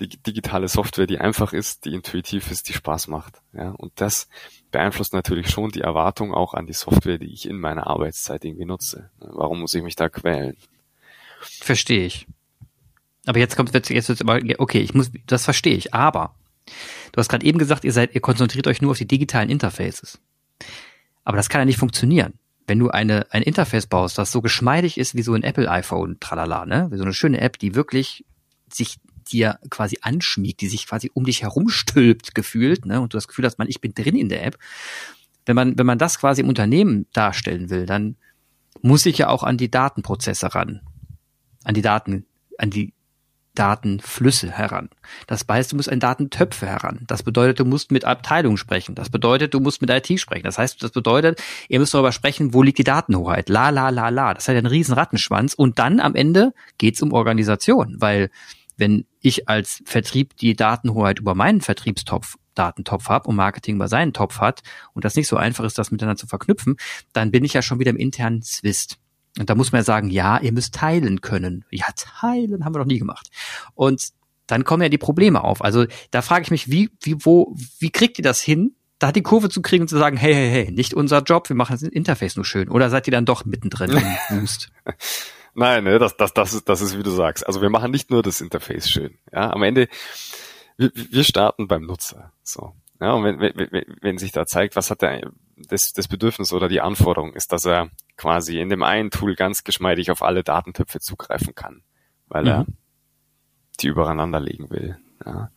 die 0.00 0.08
digitale 0.08 0.68
Software, 0.68 1.06
die 1.06 1.18
einfach 1.18 1.52
ist, 1.52 1.84
die 1.84 1.94
intuitiv 1.94 2.50
ist, 2.50 2.68
die 2.68 2.72
Spaß 2.72 3.08
macht. 3.08 3.40
Ja, 3.52 3.70
und 3.70 3.92
das 3.96 4.28
beeinflusst 4.72 5.12
natürlich 5.12 5.50
schon 5.50 5.70
die 5.70 5.82
Erwartung 5.82 6.34
auch 6.34 6.54
an 6.54 6.66
die 6.66 6.72
Software, 6.72 7.18
die 7.18 7.32
ich 7.32 7.48
in 7.48 7.58
meiner 7.60 7.86
Arbeitszeit 7.86 8.44
irgendwie 8.44 8.64
nutze. 8.64 9.10
Warum 9.18 9.60
muss 9.60 9.74
ich 9.74 9.82
mich 9.82 9.94
da 9.94 10.08
quälen? 10.08 10.56
Verstehe 11.40 12.06
ich. 12.06 12.26
Aber 13.26 13.38
jetzt 13.38 13.56
kommt 13.56 13.72
jetzt 13.72 13.88
jetzt 13.88 14.20
aber 14.20 14.40
okay, 14.58 14.80
ich 14.80 14.94
muss 14.94 15.10
das 15.26 15.44
verstehe 15.44 15.76
ich, 15.76 15.94
aber 15.94 16.34
du 17.12 17.18
hast 17.18 17.28
gerade 17.28 17.46
eben 17.46 17.58
gesagt, 17.58 17.84
ihr 17.84 17.92
seid 17.92 18.14
ihr 18.14 18.20
konzentriert 18.20 18.66
euch 18.66 18.82
nur 18.82 18.90
auf 18.90 18.98
die 18.98 19.08
digitalen 19.08 19.48
Interfaces. 19.48 20.20
Aber 21.24 21.36
das 21.36 21.48
kann 21.48 21.60
ja 21.60 21.64
nicht 21.64 21.78
funktionieren. 21.78 22.34
Wenn 22.66 22.78
du 22.78 22.90
eine, 22.90 23.26
ein 23.30 23.42
Interface 23.42 23.86
baust, 23.86 24.16
das 24.16 24.32
so 24.32 24.40
geschmeidig 24.40 24.98
ist 24.98 25.14
wie 25.14 25.22
so 25.22 25.34
ein 25.34 25.42
Apple 25.42 25.70
iPhone, 25.70 26.18
tralala, 26.20 26.64
ne? 26.64 26.88
Wie 26.90 26.96
so 26.96 27.02
eine 27.02 27.12
schöne 27.12 27.40
App, 27.40 27.58
die 27.58 27.74
wirklich 27.74 28.24
sich 28.72 28.96
dir 29.30 29.58
quasi 29.70 29.98
anschmiegt, 30.00 30.60
die 30.60 30.68
sich 30.68 30.86
quasi 30.86 31.10
um 31.12 31.24
dich 31.24 31.42
herumstülpt, 31.42 32.34
gefühlt, 32.34 32.86
ne? 32.86 33.00
Und 33.00 33.12
du 33.12 33.16
das 33.16 33.28
Gefühl 33.28 33.44
hast, 33.44 33.58
man, 33.58 33.68
ich 33.68 33.80
bin 33.80 33.92
drin 33.94 34.16
in 34.16 34.28
der 34.28 34.44
App. 34.44 34.58
Wenn 35.46 35.56
man, 35.56 35.78
wenn 35.78 35.86
man 35.86 35.98
das 35.98 36.18
quasi 36.18 36.40
im 36.40 36.48
Unternehmen 36.48 37.06
darstellen 37.12 37.68
will, 37.68 37.84
dann 37.84 38.16
muss 38.80 39.04
ich 39.04 39.18
ja 39.18 39.28
auch 39.28 39.42
an 39.42 39.58
die 39.58 39.70
Datenprozesse 39.70 40.54
ran. 40.54 40.80
An 41.64 41.74
die 41.74 41.82
Daten, 41.82 42.24
an 42.58 42.70
die 42.70 42.93
Datenflüsse 43.54 44.50
heran. 44.50 44.88
Das 45.26 45.44
heißt, 45.48 45.72
du 45.72 45.76
musst 45.76 45.90
an 45.90 46.00
Datentöpfe 46.00 46.66
heran. 46.66 47.00
Das 47.06 47.22
bedeutet, 47.22 47.60
du 47.60 47.64
musst 47.64 47.90
mit 47.92 48.04
Abteilungen 48.04 48.56
sprechen. 48.56 48.94
Das 48.94 49.10
bedeutet, 49.10 49.54
du 49.54 49.60
musst 49.60 49.80
mit 49.80 49.90
IT 49.90 50.18
sprechen. 50.20 50.44
Das 50.44 50.58
heißt, 50.58 50.82
das 50.82 50.90
bedeutet, 50.90 51.42
ihr 51.68 51.78
müsst 51.78 51.94
darüber 51.94 52.12
sprechen, 52.12 52.52
wo 52.52 52.62
liegt 52.62 52.78
die 52.78 52.84
Datenhoheit. 52.84 53.48
La, 53.48 53.70
la, 53.70 53.90
la, 53.90 54.08
la. 54.08 54.34
Das 54.34 54.48
hat 54.48 54.56
einen 54.56 54.66
riesen 54.66 54.94
Rattenschwanz. 54.94 55.54
Und 55.54 55.78
dann 55.78 56.00
am 56.00 56.14
Ende 56.14 56.52
geht's 56.78 57.02
um 57.02 57.12
Organisation, 57.12 57.96
weil 57.98 58.30
wenn 58.76 59.06
ich 59.20 59.48
als 59.48 59.82
Vertrieb 59.84 60.36
die 60.36 60.56
Datenhoheit 60.56 61.20
über 61.20 61.34
meinen 61.34 61.60
Vertriebstopf 61.60 62.36
Datentopf 62.54 63.08
habe 63.08 63.28
und 63.28 63.36
Marketing 63.36 63.76
über 63.76 63.88
seinen 63.88 64.12
Topf 64.12 64.38
hat 64.38 64.62
und 64.92 65.04
das 65.04 65.16
nicht 65.16 65.28
so 65.28 65.36
einfach 65.36 65.64
ist, 65.64 65.78
das 65.78 65.90
miteinander 65.90 66.18
zu 66.18 66.26
verknüpfen, 66.26 66.76
dann 67.12 67.30
bin 67.30 67.44
ich 67.44 67.52
ja 67.52 67.62
schon 67.62 67.78
wieder 67.78 67.90
im 67.90 67.96
internen 67.96 68.42
Zwist. 68.42 68.98
Und 69.38 69.50
da 69.50 69.54
muss 69.54 69.72
man 69.72 69.80
ja 69.80 69.84
sagen, 69.84 70.10
ja, 70.10 70.38
ihr 70.38 70.52
müsst 70.52 70.74
teilen 70.74 71.20
können. 71.20 71.64
Ja, 71.70 71.86
teilen 71.96 72.64
haben 72.64 72.74
wir 72.74 72.78
noch 72.78 72.86
nie 72.86 72.98
gemacht. 72.98 73.30
Und 73.74 74.10
dann 74.46 74.64
kommen 74.64 74.82
ja 74.82 74.88
die 74.88 74.98
Probleme 74.98 75.42
auf. 75.42 75.62
Also 75.62 75.86
da 76.10 76.22
frage 76.22 76.42
ich 76.42 76.50
mich, 76.50 76.70
wie, 76.70 76.90
wie, 77.00 77.16
wo, 77.20 77.56
wie 77.78 77.90
kriegt 77.90 78.18
ihr 78.18 78.24
das 78.24 78.40
hin, 78.40 78.76
da 78.98 79.10
die 79.10 79.22
Kurve 79.22 79.48
zu 79.48 79.62
kriegen 79.62 79.82
und 79.82 79.88
zu 79.88 79.98
sagen, 79.98 80.16
hey, 80.16 80.34
hey, 80.34 80.50
hey, 80.50 80.72
nicht 80.72 80.94
unser 80.94 81.22
Job, 81.22 81.48
wir 81.48 81.56
machen 81.56 81.72
das 81.72 81.82
Interface 81.82 82.36
nur 82.36 82.44
schön. 82.44 82.68
Oder 82.68 82.90
seid 82.90 83.08
ihr 83.08 83.12
dann 83.12 83.24
doch 83.24 83.44
mittendrin 83.44 83.90
im 83.90 84.16
Boost? 84.40 84.70
Nein, 85.54 85.84
ne, 85.84 85.98
das, 85.98 86.16
das, 86.16 86.32
das 86.34 86.52
ist, 86.54 86.68
das 86.68 86.80
ist, 86.80 86.98
wie 86.98 87.02
du 87.02 87.10
sagst. 87.10 87.46
Also 87.46 87.62
wir 87.62 87.70
machen 87.70 87.90
nicht 87.90 88.10
nur 88.10 88.22
das 88.22 88.40
Interface 88.40 88.88
schön. 88.88 89.18
Ja, 89.32 89.52
am 89.52 89.62
Ende, 89.62 89.88
wir, 90.76 90.90
wir 90.94 91.24
starten 91.24 91.68
beim 91.68 91.82
Nutzer. 91.82 92.32
So. 92.42 92.74
Ja, 93.00 93.12
und 93.12 93.24
wenn, 93.24 93.40
wenn, 93.40 93.84
wenn 94.00 94.18
sich 94.18 94.32
da 94.32 94.46
zeigt, 94.46 94.76
was 94.76 94.90
hat 94.90 95.02
der, 95.02 95.30
das, 95.56 95.92
das 95.92 96.08
Bedürfnis 96.08 96.52
oder 96.52 96.68
die 96.68 96.80
Anforderung 96.80 97.32
ist, 97.34 97.52
dass 97.52 97.64
er 97.64 97.90
quasi 98.16 98.60
in 98.60 98.68
dem 98.68 98.82
einen 98.82 99.10
Tool 99.10 99.34
ganz 99.34 99.64
geschmeidig 99.64 100.10
auf 100.10 100.22
alle 100.22 100.42
Datentöpfe 100.42 101.00
zugreifen 101.00 101.54
kann, 101.54 101.82
weil 102.28 102.42
mhm. 102.42 102.48
er 102.48 102.66
die 103.80 103.88
übereinander 103.88 104.40
legen 104.40 104.70
will. 104.70 104.98
Ja. 105.24 105.50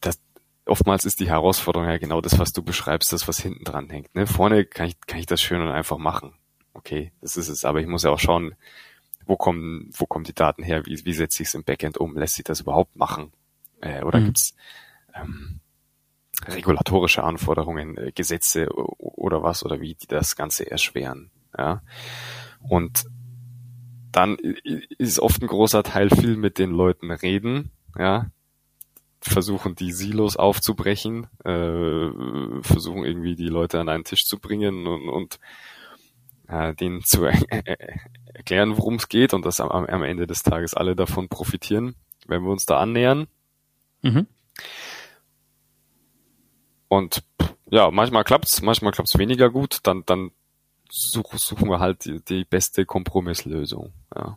Das, 0.00 0.20
oftmals 0.66 1.04
ist 1.04 1.20
die 1.20 1.28
Herausforderung 1.28 1.88
ja 1.88 1.98
genau 1.98 2.20
das, 2.20 2.38
was 2.38 2.52
du 2.52 2.62
beschreibst, 2.62 3.12
das, 3.12 3.28
was 3.28 3.40
hinten 3.40 3.64
dran 3.64 3.90
hängt. 3.90 4.14
Ne? 4.14 4.26
Vorne 4.26 4.64
kann 4.64 4.88
ich, 4.88 5.00
kann 5.00 5.18
ich 5.18 5.26
das 5.26 5.40
schön 5.40 5.60
und 5.60 5.68
einfach 5.68 5.98
machen. 5.98 6.34
okay, 6.72 7.12
das 7.20 7.36
ist 7.36 7.48
es. 7.48 7.64
Aber 7.64 7.80
ich 7.80 7.86
muss 7.86 8.04
ja 8.04 8.10
auch 8.10 8.18
schauen, 8.18 8.54
wo 9.26 9.36
kommen, 9.36 9.90
wo 9.92 10.06
kommen 10.06 10.24
die 10.24 10.34
Daten 10.34 10.62
her? 10.62 10.86
Wie, 10.86 11.04
wie 11.04 11.12
setze 11.12 11.42
ich 11.42 11.48
es 11.48 11.54
im 11.54 11.64
Backend 11.64 11.98
um? 11.98 12.16
Lässt 12.16 12.34
sich 12.34 12.44
das 12.44 12.60
überhaupt 12.60 12.96
machen? 12.96 13.32
Äh, 13.80 14.02
oder 14.02 14.20
mhm. 14.20 14.26
gibt's 14.26 14.54
ähm, 15.14 15.60
regulatorische 16.46 17.24
Anforderungen, 17.24 17.96
äh, 17.96 18.12
Gesetze 18.12 18.68
oder 18.68 19.42
was 19.42 19.64
oder 19.64 19.80
wie 19.80 19.94
die 19.94 20.06
das 20.06 20.36
Ganze 20.36 20.70
erschweren? 20.70 21.30
Ja. 21.56 21.82
Und 22.60 23.04
dann 24.12 24.36
ist 24.36 25.20
oft 25.20 25.42
ein 25.42 25.46
großer 25.46 25.82
Teil 25.82 26.10
viel 26.10 26.36
mit 26.36 26.58
den 26.58 26.70
Leuten 26.70 27.10
reden, 27.10 27.70
ja, 27.96 28.26
versuchen 29.20 29.74
die 29.74 29.92
Silos 29.92 30.36
aufzubrechen, 30.36 31.26
äh, 31.44 32.62
versuchen 32.62 33.04
irgendwie 33.04 33.36
die 33.36 33.48
Leute 33.48 33.78
an 33.78 33.88
einen 33.88 34.04
Tisch 34.04 34.24
zu 34.24 34.38
bringen 34.38 34.86
und, 34.86 35.08
und 35.08 35.40
äh, 36.48 36.74
denen 36.74 37.02
zu 37.04 37.26
äh, 37.26 37.36
erklären, 38.34 38.76
worum 38.76 38.94
es 38.94 39.08
geht 39.08 39.34
und 39.34 39.44
dass 39.44 39.60
am, 39.60 39.70
am 39.70 40.02
Ende 40.02 40.26
des 40.26 40.42
Tages 40.42 40.74
alle 40.74 40.96
davon 40.96 41.28
profitieren, 41.28 41.94
wenn 42.26 42.42
wir 42.42 42.50
uns 42.50 42.66
da 42.66 42.78
annähern. 42.78 43.26
Mhm. 44.02 44.26
Und 46.90 47.22
ja, 47.70 47.88
manchmal 47.92 48.24
klappt's, 48.24 48.62
manchmal 48.62 48.90
klappt's 48.90 49.16
weniger 49.16 49.48
gut, 49.48 49.78
dann, 49.84 50.02
dann 50.06 50.32
such, 50.90 51.32
suchen 51.36 51.70
wir 51.70 51.78
halt 51.78 52.04
die, 52.04 52.20
die 52.20 52.44
beste 52.44 52.84
Kompromisslösung. 52.84 53.92
Ja. 54.12 54.34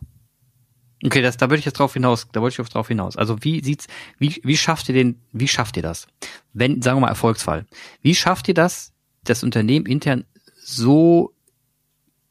Okay, 1.04 1.20
das, 1.20 1.36
da 1.36 1.50
würde 1.50 1.58
ich 1.58 1.64
jetzt 1.64 1.80
drauf 1.80 1.94
hinaus, 1.94 2.28
da 2.30 2.40
wollte 2.40 2.62
ich 2.62 2.68
drauf 2.68 2.86
hinaus. 2.86 3.16
Also 3.16 3.42
wie 3.42 3.62
sieht's, 3.62 3.88
wie, 4.18 4.40
wie 4.44 4.56
schafft 4.56 4.88
ihr 4.88 4.94
den, 4.94 5.20
wie 5.32 5.48
schafft 5.48 5.76
ihr 5.76 5.82
das? 5.82 6.06
Wenn, 6.52 6.80
sagen 6.80 6.98
wir 6.98 7.02
mal 7.02 7.08
Erfolgsfall. 7.08 7.66
Wie 8.02 8.14
schafft 8.14 8.46
ihr 8.46 8.54
das, 8.54 8.92
das 9.24 9.42
Unternehmen 9.42 9.86
intern 9.86 10.24
so 10.62 11.34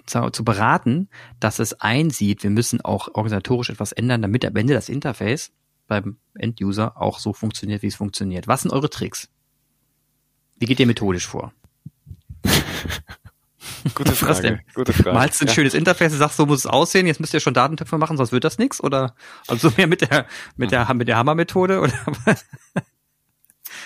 zu 0.06 0.44
beraten, 0.46 1.10
dass 1.42 1.60
es 1.60 1.74
einsieht, 1.82 2.44
wir 2.44 2.50
müssen 2.50 2.80
auch 2.80 3.10
organisatorisch 3.14 3.70
etwas 3.70 3.92
ändern, 3.92 4.22
damit 4.22 4.46
am 4.46 4.56
Ende 4.56 4.74
das 4.74 4.90
Interface 4.90 5.52
beim 5.88 6.18
Enduser 6.34 7.00
auch 7.00 7.20
so 7.20 7.34
funktioniert, 7.34 7.82
wie 7.82 7.88
es 7.88 7.96
funktioniert. 7.96 8.48
Was 8.48 8.62
sind 8.62 8.72
eure 8.72 8.90
Tricks? 8.90 9.30
Wie 10.64 10.66
geht 10.66 10.80
ihr 10.80 10.88
methodisch 10.88 11.28
vor? 11.28 11.52
Gute 13.96 14.14
Frage. 14.14 14.62
Gute 14.74 14.94
Frage. 14.94 15.12
Malst 15.12 15.42
du 15.42 15.44
ein 15.44 15.50
ja. 15.50 15.54
schönes 15.54 15.74
Interface, 15.74 16.14
sagst, 16.14 16.38
so 16.38 16.46
muss 16.46 16.60
es 16.60 16.68
aussehen, 16.68 17.06
jetzt 17.06 17.20
müsst 17.20 17.34
ihr 17.34 17.42
schon 17.42 17.54
Datentöpfe 17.54 17.98
machen, 17.98 18.16
sonst 18.16 18.32
wird 18.32 18.46
das 18.46 18.60
nichts? 18.60 18.82
Oder 18.82 19.14
also 19.50 19.74
mehr 19.76 19.88
mit 19.88 20.00
der 20.00 20.26
mit 20.56 20.72
der 20.72 20.94
mit 20.94 21.10
der 21.10 21.18
Hammermethode 21.18 21.82
oder? 21.82 21.94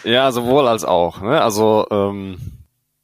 ja, 0.03 0.31
sowohl 0.31 0.67
als 0.67 0.85
auch. 0.85 1.19
Ne? 1.19 1.41
Also 1.41 1.87
ähm, 1.89 2.37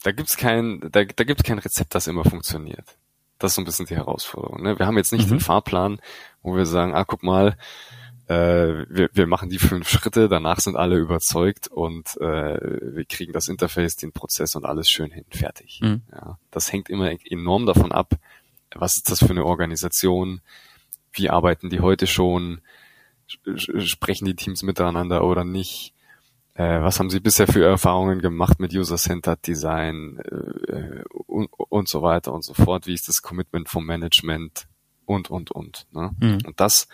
da 0.03 0.12
gibt's 0.12 0.38
kein 0.38 0.80
da, 0.92 1.03
da 1.03 1.24
gibt's 1.24 1.42
kein 1.42 1.58
Rezept, 1.58 1.96
das 1.96 2.06
immer 2.06 2.25
funktioniert. 2.25 2.96
Das 3.39 3.53
ist 3.53 3.56
so 3.56 3.63
ein 3.63 3.65
bisschen 3.65 3.88
die 3.88 3.96
Herausforderung. 3.96 4.62
Ne? 4.62 4.77
Wir 4.77 4.86
haben 4.86 4.98
jetzt 4.98 5.13
nicht 5.13 5.25
mhm. 5.25 5.38
den 5.38 5.39
Fahrplan, 5.39 6.00
wo 6.44 6.56
wir 6.56 6.68
sagen, 6.68 6.94
ah, 6.94 7.06
guck 7.06 7.24
mal, 7.24 7.58
äh, 8.27 8.86
wir, 8.89 9.10
wir 9.13 9.27
machen 9.27 9.50
die 9.50 9.60
fünf 9.60 9.89
Schritte, 9.89 10.30
danach 10.30 10.60
sind 10.60 10.75
alle 10.75 10.98
überzeugt 10.98 11.68
und 11.68 12.15
äh, 12.22 12.96
wir 12.96 13.06
kriegen 13.06 13.34
das 13.34 13.48
Interface, 13.48 13.96
den 13.98 14.13
Prozess 14.13 14.56
und 14.56 14.65
alles 14.65 14.89
schön 14.89 15.12
hin, 15.12 15.25
fertig. 15.30 15.80
Mhm. 15.82 16.03
Ja, 16.12 16.38
das 16.51 16.72
hängt 16.72 16.89
immer 16.89 17.12
enorm 17.30 17.65
davon 17.65 17.92
ab, 17.92 18.15
was 18.74 18.98
ist 18.98 19.12
das 19.12 19.20
für 19.20 19.32
eine 19.32 19.46
Organisation, 19.46 20.42
wie 21.12 21.30
arbeiten 21.30 21.70
die 21.70 21.82
heute 21.82 22.08
schon, 22.08 22.62
sprechen 23.56 24.25
die 24.25 24.36
Teams 24.36 24.63
miteinander 24.63 25.24
oder 25.24 25.44
nicht, 25.44 25.94
äh, 26.56 26.82
was 26.82 27.00
haben 27.00 27.10
sie 27.10 27.20
bisher 27.20 27.48
für 27.48 27.65
Erfahrungen 27.65 28.20
gemacht 28.20 28.60
mit 28.60 28.74
User-Centered 28.74 29.46
Design 29.46 30.20
äh, 30.68 31.03
und, 31.10 31.48
und 31.48 31.88
so 31.88 32.01
weiter 32.01 32.34
und 32.34 32.44
so 32.44 32.53
fort, 32.53 32.88
wie 32.88 32.94
ist 32.94 33.08
das 33.08 33.22
Commitment 33.22 33.70
vom 33.70 33.86
Management 33.86 34.68
und, 35.06 35.30
und, 35.30 35.51
und. 35.51 35.88
Ne? 35.92 36.12
Mhm. 36.20 36.39
Und 36.46 36.60
das 36.60 36.88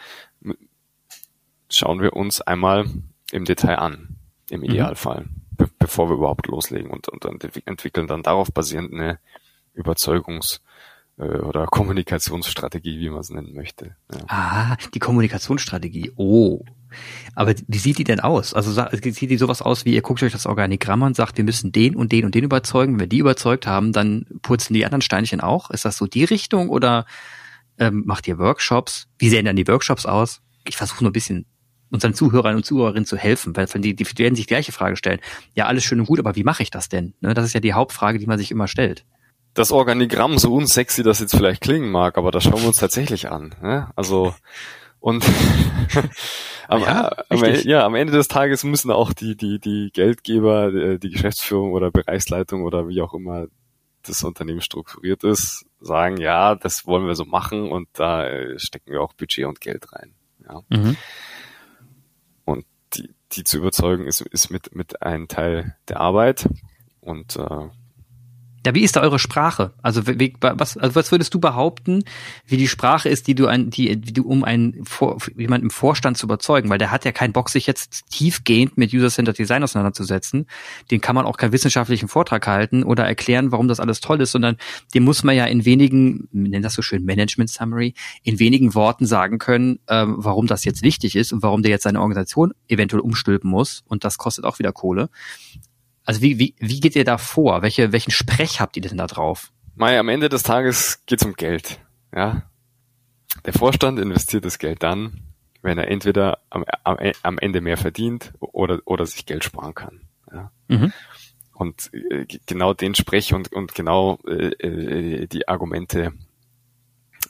schauen 1.69 2.01
wir 2.01 2.13
uns 2.15 2.41
einmal 2.41 2.85
im 3.31 3.45
Detail 3.45 3.79
an, 3.79 4.17
im 4.49 4.61
mhm. 4.61 4.65
Idealfall, 4.67 5.25
be 5.51 5.69
bevor 5.79 6.09
wir 6.09 6.15
überhaupt 6.15 6.47
loslegen 6.47 6.91
und, 6.91 7.07
und 7.09 7.25
dann 7.25 7.39
entwickeln 7.65 8.07
dann 8.07 8.23
darauf 8.23 8.51
basierend 8.51 8.93
eine 8.93 9.19
Überzeugungs- 9.75 10.59
äh, 11.19 11.39
oder 11.39 11.67
Kommunikationsstrategie, 11.67 12.99
wie 12.99 13.09
man 13.09 13.19
es 13.19 13.29
nennen 13.29 13.53
möchte. 13.53 13.95
Ja. 14.11 14.19
Ah, 14.27 14.77
die 14.93 14.99
Kommunikationsstrategie. 14.99 16.13
Oh. 16.15 16.63
Aber 17.35 17.53
wie 17.67 17.77
sieht 17.77 17.99
die 17.99 18.03
denn 18.03 18.19
aus? 18.19 18.55
Also 18.55 18.71
sieht 18.71 19.29
die 19.29 19.37
sowas 19.37 19.61
aus, 19.61 19.85
wie 19.85 19.93
ihr 19.93 20.01
guckt 20.01 20.23
euch 20.23 20.31
das 20.31 20.47
Organigramm 20.47 21.03
an 21.03 21.09
und 21.09 21.15
sagt, 21.15 21.37
wir 21.37 21.43
müssen 21.43 21.71
den 21.71 21.95
und 21.95 22.11
den 22.11 22.25
und 22.25 22.33
den 22.33 22.43
überzeugen. 22.43 22.93
Wenn 22.93 23.01
wir 23.01 23.07
die 23.07 23.19
überzeugt 23.19 23.67
haben, 23.67 23.93
dann 23.93 24.25
purzeln 24.41 24.73
die 24.73 24.85
anderen 24.85 25.01
Steinchen 25.01 25.39
auch. 25.39 25.69
Ist 25.69 25.85
das 25.85 25.97
so 25.97 26.07
die 26.07 26.23
Richtung 26.23 26.69
oder 26.69 27.05
ähm, 27.77 28.03
macht 28.07 28.27
ihr 28.27 28.39
Workshops? 28.39 29.07
Wie 29.19 29.29
sehen 29.29 29.45
dann 29.45 29.55
die 29.55 29.67
Workshops 29.67 30.07
aus? 30.07 30.41
Ich 30.67 30.77
versuche 30.77 31.03
nur 31.03 31.11
ein 31.11 31.13
bisschen 31.13 31.45
unseren 31.91 32.13
Zuhörern 32.13 32.55
und 32.55 32.65
Zuhörerinnen 32.65 33.05
zu 33.05 33.17
helfen, 33.17 33.55
weil 33.55 33.65
die, 33.65 33.95
die 33.95 34.05
werden 34.17 34.35
sich 34.35 34.45
die 34.45 34.53
gleiche 34.53 34.71
Frage 34.71 34.95
stellen. 34.95 35.19
Ja, 35.55 35.65
alles 35.65 35.83
schön 35.83 35.99
und 35.99 36.05
gut, 36.05 36.19
aber 36.19 36.35
wie 36.35 36.43
mache 36.43 36.63
ich 36.63 36.71
das 36.71 36.89
denn? 36.89 37.13
Ne, 37.21 37.33
das 37.33 37.45
ist 37.45 37.53
ja 37.53 37.59
die 37.59 37.73
Hauptfrage, 37.73 38.19
die 38.19 38.27
man 38.27 38.37
sich 38.37 38.51
immer 38.51 38.67
stellt. 38.67 39.05
Das 39.53 39.71
Organigramm, 39.71 40.37
so 40.37 40.53
unsexy 40.53 41.03
das 41.03 41.19
jetzt 41.19 41.35
vielleicht 41.35 41.61
klingen 41.61 41.91
mag, 41.91 42.17
aber 42.17 42.31
das 42.31 42.43
schauen 42.43 42.61
wir 42.61 42.67
uns 42.67 42.77
tatsächlich 42.77 43.31
an. 43.31 43.55
Ne? 43.61 43.89
Also 43.95 44.35
und 44.99 45.25
am, 46.67 46.81
ja, 46.81 47.11
am, 47.29 47.43
ja, 47.63 47.85
am 47.85 47.95
Ende 47.95 48.13
des 48.13 48.27
Tages 48.27 48.63
müssen 48.63 48.91
auch 48.91 49.13
die, 49.13 49.35
die, 49.35 49.59
die 49.59 49.89
Geldgeber, 49.93 50.97
die, 50.97 51.09
Geschäftsführung 51.09 51.71
oder 51.71 51.89
Bereichsleitung 51.89 52.63
oder 52.63 52.87
wie 52.87 53.01
auch 53.01 53.13
immer 53.13 53.47
das 54.03 54.23
Unternehmen 54.23 54.61
strukturiert 54.61 55.23
ist, 55.23 55.65
sagen, 55.79 56.17
ja, 56.17 56.55
das 56.55 56.85
wollen 56.85 57.07
wir 57.07 57.15
so 57.15 57.25
machen 57.25 57.71
und 57.71 57.87
da 57.93 58.29
stecken 58.57 58.91
wir 58.91 59.01
auch 59.01 59.13
Budget 59.13 59.45
und 59.45 59.61
Geld 59.61 59.91
rein. 59.93 60.13
Ja. 60.47 60.61
Mhm 60.69 60.97
die 63.33 63.43
zu 63.43 63.57
überzeugen, 63.57 64.05
ist, 64.05 64.21
ist 64.21 64.49
mit, 64.49 64.75
mit 64.75 65.01
ein 65.01 65.27
Teil 65.27 65.75
der 65.87 65.99
Arbeit. 65.99 66.47
Und 67.01 67.35
äh, 67.35 67.69
ja, 68.65 68.75
wie 68.75 68.83
ist 68.83 68.95
da 68.95 69.01
eure 69.01 69.19
Sprache? 69.19 69.73
Also, 69.81 70.05
wie, 70.07 70.33
was, 70.41 70.77
also 70.77 70.95
was 70.95 71.11
würdest 71.11 71.33
du 71.33 71.39
behaupten, 71.39 72.03
wie 72.45 72.57
die 72.57 72.67
Sprache 72.67 73.07
ist, 73.07 73.27
die 73.27 73.35
du 73.35 73.47
ein, 73.47 73.69
die, 73.69 73.95
die 73.95 74.13
du 74.13 74.23
um 74.23 74.43
einen 74.43 74.83
Vor, 74.85 75.17
jemanden 75.37 75.67
im 75.67 75.69
Vorstand 75.71 76.17
zu 76.17 76.25
überzeugen, 76.25 76.69
weil 76.69 76.77
der 76.77 76.91
hat 76.91 77.05
ja 77.05 77.11
keinen 77.11 77.33
Bock, 77.33 77.49
sich 77.49 77.67
jetzt 77.67 78.03
tiefgehend 78.09 78.77
mit 78.77 78.93
User-Centered 78.93 79.37
Design 79.37 79.63
auseinanderzusetzen. 79.63 80.45
Den 80.91 80.99
kann 80.99 81.15
man 81.15 81.25
auch 81.25 81.37
keinen 81.37 81.53
wissenschaftlichen 81.53 82.09
Vortrag 82.09 82.45
halten 82.47 82.83
oder 82.83 83.05
erklären, 83.05 83.51
warum 83.51 83.67
das 83.67 83.79
alles 83.79 84.01
toll 84.01 84.21
ist, 84.21 84.31
sondern 84.31 84.57
dem 84.93 85.03
muss 85.03 85.23
man 85.23 85.35
ja 85.35 85.45
in 85.45 85.63
wenigen, 85.63 86.27
nennen 86.31 86.61
das 86.61 86.73
so 86.73 86.81
schön 86.81 87.05
Management 87.05 87.49
Summary, 87.49 87.93
in 88.23 88.39
wenigen 88.39 88.75
Worten 88.75 89.05
sagen 89.05 89.37
können, 89.39 89.79
ähm, 89.87 90.15
warum 90.17 90.47
das 90.47 90.65
jetzt 90.65 90.81
wichtig 90.81 91.15
ist 91.15 91.31
und 91.31 91.43
warum 91.43 91.63
der 91.63 91.71
jetzt 91.71 91.83
seine 91.83 92.01
Organisation 92.01 92.53
eventuell 92.67 93.01
umstülpen 93.01 93.49
muss. 93.49 93.83
Und 93.87 94.03
das 94.03 94.17
kostet 94.17 94.43
auch 94.43 94.59
wieder 94.59 94.73
Kohle. 94.73 95.09
Also 96.09 96.23
wie, 96.23 96.39
wie, 96.39 96.55
wie 96.57 96.79
geht 96.79 96.95
ihr 96.95 97.03
da 97.03 97.19
vor? 97.19 97.61
Welche, 97.61 97.91
welchen 97.91 98.09
Sprech 98.09 98.59
habt 98.59 98.75
ihr 98.75 98.81
denn 98.81 98.97
da 98.97 99.05
drauf? 99.05 99.51
Mai, 99.75 99.99
am 99.99 100.09
Ende 100.09 100.27
des 100.27 100.41
Tages 100.41 101.03
geht's 101.05 101.23
um 101.23 101.35
Geld. 101.35 101.79
Ja. 102.11 102.49
Der 103.45 103.53
Vorstand 103.53 103.99
investiert 103.99 104.43
das 104.43 104.57
Geld 104.57 104.81
dann, 104.81 105.21
wenn 105.61 105.77
er 105.77 105.87
entweder 105.87 106.39
am, 106.49 106.65
am, 106.83 106.97
am 107.21 107.37
Ende 107.37 107.61
mehr 107.61 107.77
verdient 107.77 108.33
oder, 108.39 108.79
oder 108.85 109.05
sich 109.05 109.27
Geld 109.27 109.43
sparen 109.43 109.75
kann. 109.75 110.01
Ja. 110.33 110.51
Mhm. 110.67 110.93
Und 111.53 111.93
äh, 111.93 112.25
genau 112.47 112.73
den 112.73 112.95
Sprech 112.95 113.35
und, 113.35 113.53
und 113.53 113.75
genau 113.75 114.17
äh, 114.27 114.47
äh 114.65 115.27
die 115.27 115.47
Argumente 115.47 116.11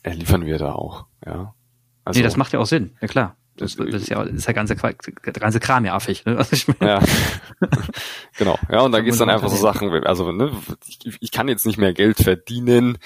äh, 0.03 0.13
liefern 0.13 0.45
wir 0.45 0.57
da 0.57 0.71
auch. 0.71 1.05
Ja. 1.25 1.53
Also, 2.05 2.17
nee, 2.17 2.23
das 2.23 2.37
macht 2.37 2.53
ja 2.53 2.59
auch 2.59 2.65
Sinn, 2.65 2.95
ja 3.01 3.09
klar. 3.09 3.35
Das, 3.59 3.75
das 3.75 4.03
ist 4.03 4.09
ja, 4.09 4.23
das 4.23 4.33
ist 4.33 4.47
ja 4.47 4.53
ganze, 4.53 4.75
der 4.75 5.33
ganze 5.33 5.59
Kram 5.59 5.83
ja 5.83 5.93
affig. 5.93 6.25
Ne? 6.25 6.37
Also 6.37 6.53
ich 6.53 6.67
meine, 6.67 6.91
ja, 6.91 7.03
genau. 8.37 8.57
Ja, 8.71 8.81
und 8.81 8.93
da 8.93 9.01
geht's 9.01 9.17
dann 9.17 9.29
einfach 9.29 9.49
so 9.49 9.57
Sachen, 9.57 9.91
also 10.05 10.31
ne, 10.31 10.51
ich, 10.87 11.17
ich 11.19 11.31
kann 11.31 11.49
jetzt 11.49 11.65
nicht 11.65 11.77
mehr 11.77 11.93
Geld 11.93 12.17
verdienen, 12.17 12.97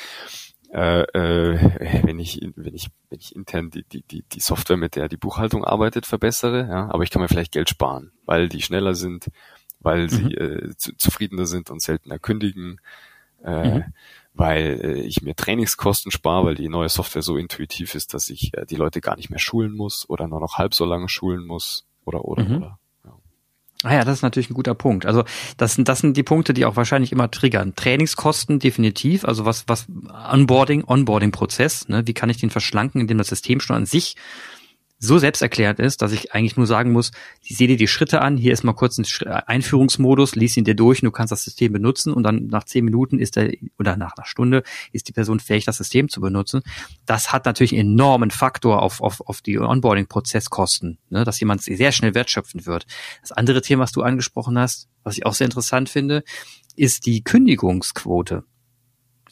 äh, 0.71 1.01
äh, 1.01 2.03
wenn 2.03 2.19
ich 2.19 2.39
wenn 2.55 2.75
ich 2.75 2.87
wenn 3.09 3.19
ich 3.19 3.35
intern 3.35 3.71
die 3.71 3.83
die 3.83 4.03
die 4.03 4.23
die 4.31 4.39
Software 4.39 4.77
mit 4.77 4.95
der 4.95 5.09
die 5.09 5.17
Buchhaltung 5.17 5.65
arbeitet 5.65 6.05
verbessere, 6.05 6.67
ja, 6.69 6.89
aber 6.89 7.03
ich 7.03 7.09
kann 7.09 7.21
mir 7.21 7.27
vielleicht 7.27 7.51
Geld 7.51 7.69
sparen, 7.69 8.11
weil 8.25 8.47
die 8.47 8.61
schneller 8.61 8.93
sind, 8.93 9.31
weil 9.79 10.09
sie 10.09 10.23
mhm. 10.23 10.69
äh, 10.69 10.77
zu, 10.77 10.95
zufriedener 10.95 11.47
sind 11.47 11.71
und 11.71 11.81
seltener 11.81 12.19
kündigen. 12.19 12.79
Äh, 13.43 13.79
mhm 13.79 13.83
weil 14.33 14.79
äh, 14.83 15.01
ich 15.01 15.21
mir 15.21 15.35
Trainingskosten 15.35 16.11
spare, 16.11 16.45
weil 16.45 16.55
die 16.55 16.69
neue 16.69 16.89
Software 16.89 17.21
so 17.21 17.37
intuitiv 17.37 17.95
ist, 17.95 18.13
dass 18.13 18.29
ich 18.29 18.51
äh, 18.53 18.65
die 18.65 18.75
Leute 18.75 19.01
gar 19.01 19.15
nicht 19.15 19.29
mehr 19.29 19.39
schulen 19.39 19.73
muss 19.73 20.09
oder 20.09 20.27
nur 20.27 20.39
noch 20.39 20.57
halb 20.57 20.73
so 20.73 20.85
lange 20.85 21.09
schulen 21.09 21.45
muss 21.45 21.85
oder 22.05 22.25
oder 22.25 22.43
mhm. 22.43 22.57
oder. 22.57 22.79
Ah 23.85 23.95
ja, 23.95 24.05
das 24.05 24.19
ist 24.19 24.21
natürlich 24.21 24.49
ein 24.49 24.53
guter 24.53 24.75
Punkt. 24.75 25.05
Also 25.05 25.25
das 25.57 25.75
sind 25.75 25.89
das 25.89 25.99
sind 25.99 26.15
die 26.15 26.23
Punkte, 26.23 26.53
die 26.53 26.63
auch 26.63 26.77
wahrscheinlich 26.77 27.11
immer 27.11 27.29
triggern. 27.29 27.75
Trainingskosten 27.75 28.59
definitiv, 28.59 29.25
also 29.25 29.43
was 29.43 29.65
was 29.67 29.87
Onboarding, 30.31 30.85
Onboarding 30.85 31.31
Prozess, 31.31 31.89
ne, 31.89 32.07
wie 32.07 32.13
kann 32.13 32.29
ich 32.29 32.37
den 32.37 32.49
verschlanken, 32.49 33.01
indem 33.01 33.17
das 33.17 33.27
System 33.27 33.59
schon 33.59 33.75
an 33.75 33.85
sich 33.85 34.15
so 35.03 35.17
selbsterklärend 35.17 35.79
ist, 35.79 36.01
dass 36.01 36.13
ich 36.13 36.33
eigentlich 36.33 36.55
nur 36.55 36.65
sagen 36.65 36.93
muss, 36.93 37.11
ich 37.41 37.57
sehe 37.57 37.67
dir 37.67 37.75
die 37.75 37.87
Schritte 37.87 38.21
an, 38.21 38.37
hier 38.37 38.53
ist 38.53 38.63
mal 38.63 38.73
kurz 38.73 38.97
ein 38.97 39.05
Einführungsmodus, 39.47 40.35
lies 40.35 40.55
ihn 40.55 40.63
dir 40.63 40.75
durch 40.75 41.01
und 41.01 41.07
du 41.07 41.11
kannst 41.11 41.31
das 41.31 41.43
System 41.43 41.73
benutzen 41.73 42.13
und 42.13 42.23
dann 42.23 42.47
nach 42.47 42.63
zehn 42.63 42.85
Minuten 42.85 43.19
ist 43.19 43.35
der, 43.35 43.51
oder 43.77 43.97
nach 43.97 44.13
einer 44.15 44.25
Stunde 44.25 44.63
ist 44.93 45.09
die 45.09 45.11
Person 45.11 45.41
fähig, 45.41 45.65
das 45.65 45.77
System 45.77 46.07
zu 46.07 46.21
benutzen. 46.21 46.61
Das 47.05 47.33
hat 47.33 47.45
natürlich 47.45 47.73
einen 47.73 47.91
enormen 47.91 48.31
Faktor 48.31 48.81
auf, 48.81 49.01
auf, 49.01 49.19
auf 49.21 49.41
die 49.41 49.59
Onboarding-Prozesskosten, 49.59 50.99
ne, 51.09 51.25
dass 51.25 51.39
jemand 51.41 51.61
sehr 51.63 51.91
schnell 51.91 52.15
wertschöpfend 52.15 52.65
wird. 52.65 52.85
Das 53.19 53.33
andere 53.33 53.61
Thema, 53.61 53.83
was 53.83 53.91
du 53.91 54.03
angesprochen 54.03 54.57
hast, 54.57 54.87
was 55.03 55.17
ich 55.17 55.25
auch 55.25 55.33
sehr 55.33 55.45
interessant 55.45 55.89
finde, 55.89 56.23
ist 56.77 57.05
die 57.05 57.23
Kündigungsquote. 57.23 58.45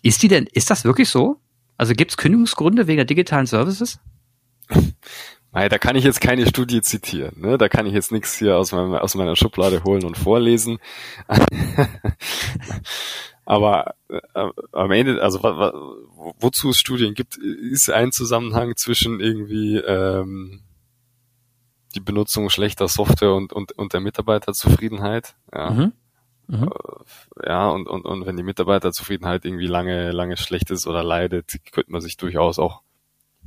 Ist 0.01 0.21
die 0.21 0.27
denn, 0.27 0.47
ist 0.51 0.69
das 0.69 0.83
wirklich 0.83 1.07
so? 1.07 1.39
Also 1.77 1.93
gibt 1.93 2.11
es 2.11 2.17
Kündigungsgründe 2.17 2.87
wegen 2.87 2.97
der 2.97 3.05
digitalen 3.05 3.45
Services? 3.45 3.99
Nein, 5.53 5.69
da 5.69 5.77
kann 5.77 5.97
ich 5.97 6.05
jetzt 6.05 6.21
keine 6.21 6.47
Studie 6.47 6.81
zitieren. 6.81 7.41
Ne? 7.41 7.57
Da 7.57 7.67
kann 7.67 7.85
ich 7.85 7.93
jetzt 7.93 8.11
nichts 8.11 8.37
hier 8.37 8.57
aus, 8.57 8.71
meinem, 8.71 8.93
aus 8.93 9.15
meiner 9.15 9.35
Schublade 9.35 9.83
holen 9.83 10.05
und 10.05 10.17
vorlesen. 10.17 10.79
Aber 13.45 13.95
äh, 14.07 14.21
am 14.71 14.91
Ende, 14.91 15.21
also 15.21 15.43
wo, 15.43 16.33
wozu 16.39 16.69
es 16.69 16.79
Studien 16.79 17.15
gibt, 17.15 17.37
ist 17.37 17.89
ein 17.89 18.13
Zusammenhang 18.13 18.77
zwischen 18.77 19.19
irgendwie 19.19 19.75
ähm, 19.75 20.61
die 21.95 21.99
Benutzung 21.99 22.49
schlechter 22.49 22.87
Software 22.87 23.33
und, 23.33 23.51
und, 23.51 23.73
und 23.73 23.91
der 23.91 23.99
Mitarbeiterzufriedenheit. 23.99 25.35
Ja. 25.53 25.71
Mhm. 25.71 25.91
Mhm. 26.47 26.69
Äh, 27.43 27.49
ja, 27.49 27.69
und, 27.69 27.89
und, 27.89 28.05
und 28.05 28.25
wenn 28.25 28.37
die 28.37 28.43
Mitarbeiterzufriedenheit 28.43 29.43
irgendwie 29.43 29.67
lange, 29.67 30.11
lange 30.11 30.37
schlecht 30.37 30.71
ist 30.71 30.87
oder 30.87 31.03
leidet, 31.03 31.59
könnte 31.73 31.91
man 31.91 31.99
sich 31.99 32.15
durchaus 32.15 32.57
auch 32.57 32.83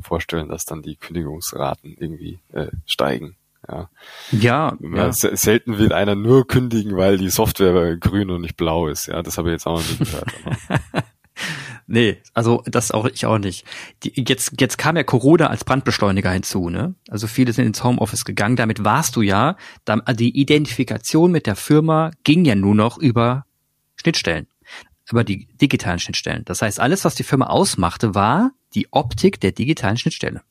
vorstellen, 0.04 0.48
dass 0.48 0.64
dann 0.64 0.82
die 0.82 0.96
Kündigungsraten 0.96 1.96
irgendwie 1.98 2.38
äh, 2.52 2.68
steigen. 2.86 3.36
Ja, 3.68 3.88
ja, 4.30 4.76
ja. 4.80 5.12
Selten 5.12 5.78
wird 5.78 5.92
einer 5.92 6.14
nur 6.14 6.46
kündigen, 6.46 6.96
weil 6.96 7.16
die 7.16 7.30
Software 7.30 7.96
grün 7.96 8.30
und 8.30 8.42
nicht 8.42 8.56
blau 8.56 8.88
ist. 8.88 9.06
Ja, 9.06 9.22
das 9.22 9.38
habe 9.38 9.48
ich 9.48 9.52
jetzt 9.52 9.66
auch 9.66 9.78
noch 9.78 9.88
nie 9.88 10.04
gehört. 10.04 10.28
nee, 11.86 12.18
also 12.34 12.62
das 12.66 12.90
auch 12.90 13.06
ich 13.06 13.24
auch 13.24 13.38
nicht. 13.38 13.64
Die, 14.02 14.22
jetzt, 14.28 14.60
jetzt 14.60 14.76
kam 14.76 14.96
ja 14.96 15.02
Corona 15.02 15.46
als 15.46 15.64
Brandbeschleuniger 15.64 16.30
hinzu, 16.30 16.68
ne? 16.68 16.94
Also 17.08 17.26
viele 17.26 17.54
sind 17.54 17.66
ins 17.66 17.82
Homeoffice 17.82 18.26
gegangen. 18.26 18.56
Damit 18.56 18.84
warst 18.84 19.16
du 19.16 19.22
ja, 19.22 19.56
die 20.12 20.38
Identifikation 20.38 21.32
mit 21.32 21.46
der 21.46 21.56
Firma 21.56 22.10
ging 22.22 22.44
ja 22.44 22.54
nur 22.54 22.74
noch 22.74 22.98
über 22.98 23.46
Schnittstellen 23.96 24.46
über 25.10 25.24
die 25.24 25.46
digitalen 25.60 25.98
Schnittstellen. 25.98 26.44
Das 26.44 26.62
heißt, 26.62 26.80
alles, 26.80 27.04
was 27.04 27.14
die 27.14 27.24
Firma 27.24 27.46
ausmachte, 27.46 28.14
war 28.14 28.52
die 28.74 28.92
Optik 28.92 29.40
der 29.40 29.52
digitalen 29.52 29.96
Schnittstelle. 29.96 30.42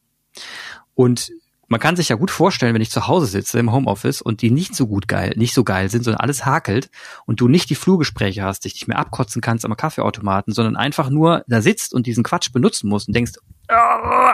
Und 0.95 1.31
man 1.67 1.79
kann 1.79 1.95
sich 1.95 2.09
ja 2.09 2.17
gut 2.17 2.29
vorstellen, 2.29 2.75
wenn 2.75 2.81
ich 2.81 2.91
zu 2.91 3.07
Hause 3.07 3.25
sitze 3.25 3.57
im 3.57 3.71
Homeoffice 3.71 4.21
und 4.21 4.41
die 4.41 4.51
nicht 4.51 4.75
so 4.75 4.85
gut 4.85 5.07
geil, 5.07 5.33
nicht 5.37 5.53
so 5.53 5.63
geil 5.63 5.89
sind, 5.89 6.03
sondern 6.03 6.21
alles 6.21 6.45
hakelt 6.45 6.91
und 7.25 7.39
du 7.39 7.47
nicht 7.47 7.69
die 7.69 7.75
Flurgespräche 7.75 8.43
hast, 8.43 8.65
dich 8.65 8.73
nicht 8.73 8.87
mehr 8.87 8.99
abkotzen 8.99 9.41
kannst 9.41 9.65
am 9.65 9.75
Kaffeeautomaten, 9.75 10.53
sondern 10.53 10.75
einfach 10.75 11.09
nur 11.09 11.43
da 11.47 11.61
sitzt 11.61 11.93
und 11.93 12.05
diesen 12.05 12.23
Quatsch 12.23 12.51
benutzen 12.51 12.89
musst 12.89 13.07
und 13.07 13.15
denkst, 13.15 13.33
oh, 13.71 14.31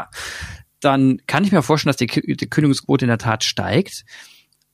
dann 0.81 1.21
kann 1.27 1.43
ich 1.43 1.51
mir 1.51 1.61
vorstellen, 1.61 1.91
dass 1.91 1.97
die, 1.97 2.35
die 2.35 2.49
Kündigungsquote 2.49 3.05
in 3.05 3.09
der 3.09 3.17
Tat 3.17 3.43
steigt. 3.43 4.05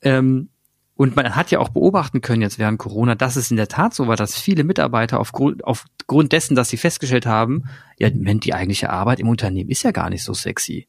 Ähm, 0.02 0.50
und 0.96 1.16
man 1.16 1.36
hat 1.36 1.52
ja 1.52 1.60
auch 1.60 1.70
beobachten 1.70 2.22
können 2.22 2.42
jetzt 2.42 2.58
während 2.58 2.80
Corona, 2.80 3.16
dass 3.16 3.36
es 3.36 3.52
in 3.52 3.58
der 3.58 3.68
Tat 3.68 3.94
so 3.94 4.08
war, 4.08 4.16
dass 4.16 4.40
viele 4.40 4.64
Mitarbeiter 4.64 5.20
aufgrund, 5.20 5.64
aufgrund 6.06 6.34
dessen, 6.34 6.56
dass 6.56 6.70
sie 6.70 6.78
festgestellt 6.78 7.26
haben, 7.26 7.64
ja, 7.98 8.10
die 8.12 8.54
eigentliche 8.54 8.92
Arbeit 8.92 9.20
im 9.20 9.28
Unternehmen 9.28 9.72
ist 9.72 9.82
ja 9.82 9.92
gar 9.92 10.12
nicht 10.12 10.24
so 10.24 10.36
sexy. 10.36 10.88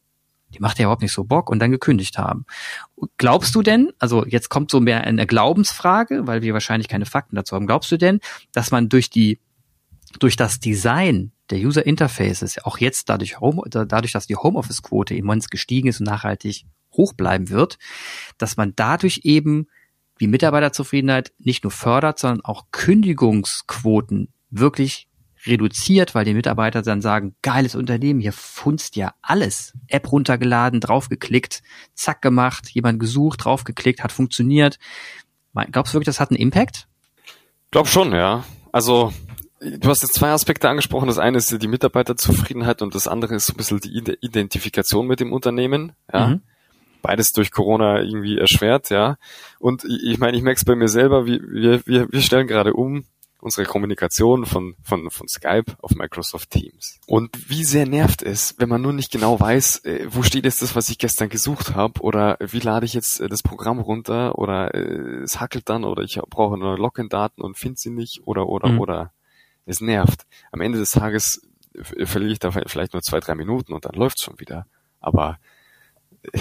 Die 0.55 0.61
macht 0.61 0.79
ja 0.79 0.85
überhaupt 0.85 1.03
nicht 1.03 1.13
so 1.13 1.25
Bock 1.25 1.49
und 1.49 1.59
dann 1.59 1.71
gekündigt 1.71 2.19
haben. 2.19 2.45
Glaubst 3.17 3.55
du 3.55 3.63
denn, 3.63 3.93
also 3.99 4.27
jetzt 4.27 4.51
kommt 4.51 4.71
so 4.71 4.79
mehr 4.79 5.05
eine 5.05 5.27
Glaubensfrage, 5.27 6.27
weil 6.27 6.43
wir 6.43 6.53
wahrscheinlich 6.53 6.89
keine 6.89 7.07
Fakten 7.07 7.35
dazu 7.35 7.57
haben, 7.57 7.67
glaubst 7.67 7.91
du 7.91 7.97
denn, 7.97 8.21
dass 8.53 8.71
man 8.71 8.91
durch 8.91 9.09
die, 9.09 9.41
durch 10.19 10.37
das 10.37 10.61
Design 10.61 11.33
der 11.49 11.61
User 11.61 11.87
Interfaces, 11.87 12.63
auch 12.65 12.77
jetzt 12.77 13.09
dadurch, 13.09 13.41
Home, 13.41 13.63
dadurch, 13.71 14.13
dass 14.13 14.27
die 14.27 14.37
Homeoffice-Quote 14.37 15.15
immens 15.15 15.49
gestiegen 15.49 15.89
ist 15.89 16.01
und 16.01 16.07
nachhaltig 16.07 16.67
hoch 16.93 17.15
bleiben 17.15 17.49
wird, 17.49 17.79
dass 18.37 18.59
man 18.59 18.75
dadurch 18.77 19.21
eben 19.25 19.67
die 20.21 20.29
Mitarbeiterzufriedenheit 20.29 21.33
nicht 21.39 21.65
nur 21.65 21.71
fördert, 21.71 22.19
sondern 22.19 22.45
auch 22.45 22.67
Kündigungsquoten 22.71 24.29
wirklich 24.59 25.09
reduziert, 25.47 26.15
weil 26.15 26.25
die 26.25 26.35
Mitarbeiter 26.35 26.83
dann 26.83 27.01
sagen, 27.01 27.37
geiles 27.43 27.75
Unternehmen, 27.75 28.21
hier 28.21 28.33
funzt 28.33 28.97
ja 28.97 29.15
alles. 29.23 29.75
App 29.89 30.11
runtergeladen, 30.11 30.81
draufgeklickt, 30.81 31.63
zack 31.95 32.21
gemacht, 32.23 32.69
jemand 32.71 32.99
gesucht, 32.99 33.45
draufgeklickt, 33.45 34.03
hat 34.03 34.13
funktioniert. 34.13 34.79
Glaubst 35.71 35.93
du 35.93 35.97
wirklich, 35.97 36.07
das 36.07 36.21
hat 36.21 36.31
einen 36.31 36.41
Impact? 36.41 36.89
Glaub 37.71 37.89
schon, 37.89 38.13
ja. 38.13 38.45
Also 38.73 39.13
du 39.61 39.89
hast 39.89 40.03
jetzt 40.03 40.15
zwei 40.15 40.31
Aspekte 40.31 40.69
angesprochen. 40.69 41.07
Das 41.07 41.19
eine 41.19 41.39
ist 41.39 41.63
die 41.63 41.69
Mitarbeiterzufriedenheit 41.69 42.83
und 42.83 42.95
das 42.95 43.09
andere 43.09 43.37
ist 43.37 43.47
so 43.47 43.55
ein 43.55 43.57
bisschen 43.57 43.81
die 43.81 44.17
Identifikation 44.21 45.07
mit 45.07 45.21
dem 45.21 45.33
Unternehmen. 45.33 45.93
Ja. 46.13 46.29
Mhm 46.29 46.43
beides 47.03 47.31
durch 47.31 47.53
Corona 47.53 48.01
irgendwie 48.01 48.37
erschwert, 48.37 48.91
ja. 48.91 49.17
Und 49.61 49.85
ich, 49.85 50.19
meine, 50.19 50.37
ich 50.37 50.43
merke 50.43 50.59
es 50.59 50.65
bei 50.65 50.75
mir 50.75 50.89
selber, 50.89 51.25
wir, 51.25 51.87
wir, 51.87 52.11
wir 52.11 52.21
stellen 52.21 52.49
gerade 52.49 52.75
um 52.75 53.05
unsere 53.47 53.65
Kommunikation 53.65 54.45
von, 54.45 54.75
von, 54.83 55.09
von 55.09 55.29
Skype 55.29 55.77
auf 55.81 55.95
Microsoft 55.95 56.51
Teams. 56.51 56.99
Und 57.07 57.49
wie 57.49 57.63
sehr 57.63 57.87
nervt 57.87 58.23
es, 58.23 58.57
wenn 58.59 58.69
man 58.69 58.83
nur 58.83 58.93
nicht 58.93 59.13
genau 59.13 59.39
weiß, 59.39 59.85
äh, 59.85 60.09
wo 60.11 60.25
steht 60.25 60.45
jetzt 60.45 60.63
das, 60.63 60.75
was 60.75 60.89
ich 60.89 60.99
gestern 60.99 61.29
gesucht 61.29 61.77
habe, 61.77 62.01
oder 62.01 62.37
wie 62.41 62.59
lade 62.59 62.85
ich 62.85 62.93
jetzt 62.93 63.21
äh, 63.21 63.29
das 63.29 63.45
Programm 63.45 63.79
runter, 63.79 64.37
oder 64.37 64.75
äh, 64.75 65.23
es 65.23 65.39
hackelt 65.39 65.69
dann, 65.69 65.85
oder 65.85 66.03
ich 66.03 66.21
brauche 66.29 66.59
neue 66.59 66.77
Login-Daten 66.77 67.41
und 67.41 67.57
finde 67.57 67.79
sie 67.79 67.91
nicht, 67.91 68.27
oder, 68.27 68.49
oder, 68.49 68.69
mhm. 68.69 68.81
oder. 68.81 69.13
Es 69.65 69.81
nervt. 69.81 70.27
Am 70.53 70.61
Ende 70.61 70.79
des 70.79 70.91
Tages 70.91 71.43
verliere 71.83 72.33
ich 72.33 72.39
da 72.39 72.51
vielleicht 72.51 72.93
nur 72.93 73.03
zwei, 73.03 73.21
drei 73.21 73.35
Minuten 73.35 73.73
und 73.73 73.85
dann 73.85 73.95
läuft's 73.95 74.23
schon 74.23 74.39
wieder. 74.39 74.67
Aber 75.01 75.39
äh, 76.33 76.41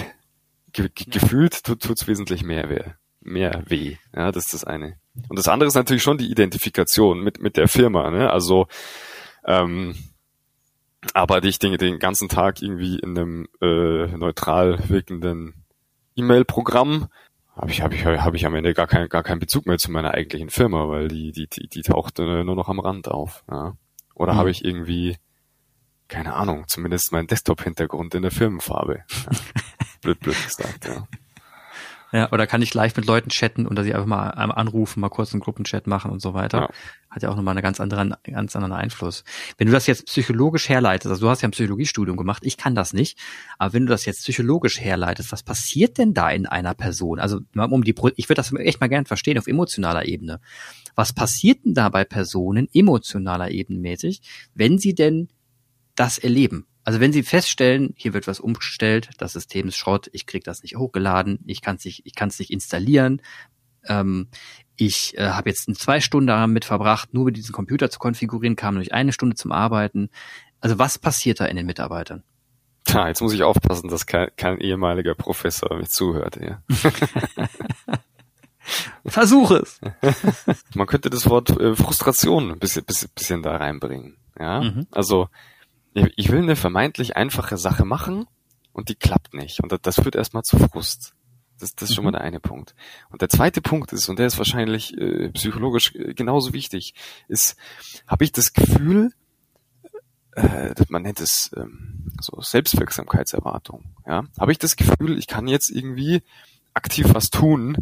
ge 0.72 0.90
gefühlt 0.94 1.64
tut 1.64 1.84
es 1.84 2.06
wesentlich 2.06 2.42
mehr 2.42 2.68
weh. 2.68 2.84
Mehr 3.20 3.62
weh. 3.66 3.96
Ja, 4.14 4.32
das 4.32 4.46
ist 4.46 4.54
das 4.54 4.64
eine. 4.64 4.96
Und 5.28 5.38
das 5.38 5.48
andere 5.48 5.68
ist 5.68 5.74
natürlich 5.74 6.02
schon 6.02 6.18
die 6.18 6.30
Identifikation 6.30 7.20
mit, 7.20 7.40
mit 7.40 7.56
der 7.56 7.68
Firma. 7.68 8.10
Ne? 8.10 8.30
Also 8.30 8.66
ähm, 9.44 9.94
arbeite 11.14 11.48
ich 11.48 11.58
den, 11.58 11.76
den 11.78 11.98
ganzen 11.98 12.28
Tag 12.28 12.62
irgendwie 12.62 12.98
in 12.98 13.18
einem 13.18 13.48
äh, 13.60 14.06
neutral 14.16 14.88
wirkenden 14.88 15.64
E-Mail-Programm, 16.16 17.08
habe 17.54 17.70
ich, 17.70 17.80
hab 17.80 17.92
ich, 17.92 18.04
hab 18.04 18.34
ich 18.34 18.44
am 18.44 18.54
Ende 18.54 18.74
gar, 18.74 18.86
kein, 18.86 19.08
gar 19.08 19.22
keinen 19.22 19.38
Bezug 19.38 19.66
mehr 19.66 19.78
zu 19.78 19.90
meiner 19.90 20.12
eigentlichen 20.12 20.50
Firma, 20.50 20.88
weil 20.88 21.08
die, 21.08 21.32
die, 21.32 21.46
die, 21.46 21.68
die 21.68 21.82
taucht 21.82 22.18
äh, 22.18 22.44
nur 22.44 22.54
noch 22.54 22.68
am 22.68 22.80
Rand 22.80 23.08
auf. 23.08 23.44
Ja? 23.50 23.76
Oder 24.14 24.34
mhm. 24.34 24.36
habe 24.36 24.50
ich 24.50 24.64
irgendwie, 24.64 25.16
keine 26.08 26.34
Ahnung, 26.34 26.64
zumindest 26.66 27.12
meinen 27.12 27.28
Desktop-Hintergrund 27.28 28.14
in 28.14 28.22
der 28.22 28.30
Firmenfarbe. 28.30 29.04
Ja. 29.08 29.30
blöd, 30.02 30.20
blöd 30.20 30.36
gesagt, 30.44 30.86
ja. 30.86 31.06
Ja, 32.12 32.30
oder 32.32 32.46
kann 32.46 32.62
ich 32.62 32.72
live 32.72 32.96
mit 32.96 33.06
Leuten 33.06 33.30
chatten 33.30 33.66
oder 33.66 33.82
sie 33.82 33.92
einfach 33.92 34.06
mal 34.06 34.30
anrufen, 34.30 35.00
mal 35.00 35.08
kurz 35.08 35.32
einen 35.32 35.40
Gruppenchat 35.40 35.86
machen 35.86 36.10
und 36.10 36.20
so 36.20 36.34
weiter. 36.34 36.60
Ja. 36.60 36.68
Hat 37.10 37.22
ja 37.22 37.30
auch 37.30 37.36
nochmal 37.36 37.52
einen 37.52 37.62
ganz 37.62 37.80
anderen, 37.80 38.14
ganz 38.24 38.54
anderen 38.54 38.72
Einfluss. 38.72 39.24
Wenn 39.58 39.66
du 39.66 39.72
das 39.72 39.86
jetzt 39.86 40.06
psychologisch 40.06 40.68
herleitest, 40.68 41.10
also 41.10 41.26
du 41.26 41.30
hast 41.30 41.42
ja 41.42 41.48
ein 41.48 41.52
Psychologiestudium 41.52 42.16
gemacht, 42.16 42.42
ich 42.44 42.56
kann 42.56 42.74
das 42.74 42.92
nicht, 42.92 43.18
aber 43.58 43.72
wenn 43.72 43.86
du 43.86 43.90
das 43.90 44.04
jetzt 44.04 44.22
psychologisch 44.22 44.80
herleitest, 44.80 45.32
was 45.32 45.42
passiert 45.42 45.98
denn 45.98 46.14
da 46.14 46.30
in 46.30 46.46
einer 46.46 46.74
Person? 46.74 47.18
Also 47.18 47.40
um 47.54 47.84
die, 47.84 47.94
ich 48.16 48.28
würde 48.28 48.36
das 48.36 48.52
echt 48.52 48.80
mal 48.80 48.88
gern 48.88 49.06
verstehen 49.06 49.38
auf 49.38 49.46
emotionaler 49.46 50.06
Ebene. 50.06 50.40
Was 50.94 51.12
passiert 51.12 51.64
denn 51.64 51.74
da 51.74 51.88
bei 51.88 52.04
Personen 52.04 52.68
emotionaler 52.72 53.50
Ebene 53.50 53.80
mäßig, 53.80 54.22
wenn 54.54 54.78
sie 54.78 54.94
denn 54.94 55.28
das 55.96 56.18
erleben? 56.18 56.66
Also 56.86 57.00
wenn 57.00 57.12
Sie 57.12 57.24
feststellen, 57.24 57.94
hier 57.96 58.14
wird 58.14 58.28
was 58.28 58.38
umgestellt, 58.38 59.10
das 59.18 59.32
System 59.32 59.66
ist 59.66 59.76
Schrott, 59.76 60.08
ich 60.12 60.24
krieg 60.24 60.44
das 60.44 60.62
nicht 60.62 60.76
hochgeladen, 60.76 61.40
ich 61.44 61.60
kann 61.60 61.74
es 61.74 61.84
nicht, 61.84 62.06
ich 62.06 62.14
kann 62.14 62.28
es 62.28 62.38
nicht 62.38 62.52
installieren, 62.52 63.22
ähm, 63.88 64.28
ich 64.76 65.18
äh, 65.18 65.30
habe 65.30 65.48
jetzt 65.48 65.68
zwei 65.80 65.98
Stunden 66.00 66.28
damit 66.28 66.64
verbracht, 66.64 67.12
nur 67.12 67.24
mit 67.24 67.36
diesem 67.36 67.52
Computer 67.52 67.90
zu 67.90 67.98
konfigurieren, 67.98 68.54
kam 68.54 68.74
nur 68.74 68.84
eine 68.92 69.12
Stunde 69.12 69.34
zum 69.34 69.50
Arbeiten. 69.50 70.10
Also 70.60 70.78
was 70.78 70.96
passiert 70.96 71.40
da 71.40 71.46
in 71.46 71.56
den 71.56 71.66
Mitarbeitern? 71.66 72.22
Tja, 72.84 73.08
jetzt 73.08 73.20
muss 73.20 73.34
ich 73.34 73.42
aufpassen, 73.42 73.88
dass 73.88 74.06
kein, 74.06 74.28
kein 74.36 74.60
ehemaliger 74.60 75.16
Professor 75.16 75.76
mich 75.76 75.88
zuhört. 75.88 76.36
Ja. 76.36 76.62
Versuch 79.04 79.50
es. 79.50 79.80
Man 80.72 80.86
könnte 80.86 81.10
das 81.10 81.28
Wort 81.28 81.50
äh, 81.50 81.74
Frustration 81.74 82.52
ein 82.52 82.60
bisschen, 82.60 82.84
bisschen, 82.84 83.10
bisschen 83.12 83.42
da 83.42 83.56
reinbringen. 83.56 84.18
Ja, 84.38 84.60
mhm. 84.60 84.86
also 84.92 85.28
ich 86.16 86.30
will 86.30 86.42
eine 86.42 86.56
vermeintlich 86.56 87.16
einfache 87.16 87.56
Sache 87.56 87.84
machen 87.84 88.26
und 88.72 88.88
die 88.88 88.94
klappt 88.94 89.34
nicht. 89.34 89.62
Und 89.62 89.74
das 89.82 89.96
führt 89.96 90.16
erstmal 90.16 90.42
zu 90.42 90.58
Frust. 90.58 91.14
Das, 91.58 91.74
das 91.74 91.88
ist 91.88 91.94
schon 91.94 92.04
mal 92.04 92.10
mhm. 92.10 92.16
der 92.16 92.22
eine 92.22 92.40
Punkt. 92.40 92.74
Und 93.10 93.22
der 93.22 93.30
zweite 93.30 93.62
Punkt 93.62 93.92
ist, 93.92 94.08
und 94.08 94.18
der 94.18 94.26
ist 94.26 94.36
wahrscheinlich 94.36 94.96
äh, 94.98 95.30
psychologisch 95.30 95.94
äh, 95.94 96.12
genauso 96.12 96.52
wichtig, 96.52 96.94
ist, 97.28 97.56
habe 98.06 98.24
ich 98.24 98.32
das 98.32 98.52
Gefühl, 98.52 99.12
äh, 100.32 100.74
man 100.90 101.02
nennt 101.02 101.20
es 101.20 101.50
ähm, 101.56 102.12
so 102.20 102.38
Selbstwirksamkeitserwartung, 102.40 103.94
ja, 104.06 104.24
habe 104.38 104.52
ich 104.52 104.58
das 104.58 104.76
Gefühl, 104.76 105.18
ich 105.18 105.26
kann 105.26 105.48
jetzt 105.48 105.70
irgendwie 105.70 106.22
aktiv 106.74 107.06
was 107.14 107.30
tun, 107.30 107.78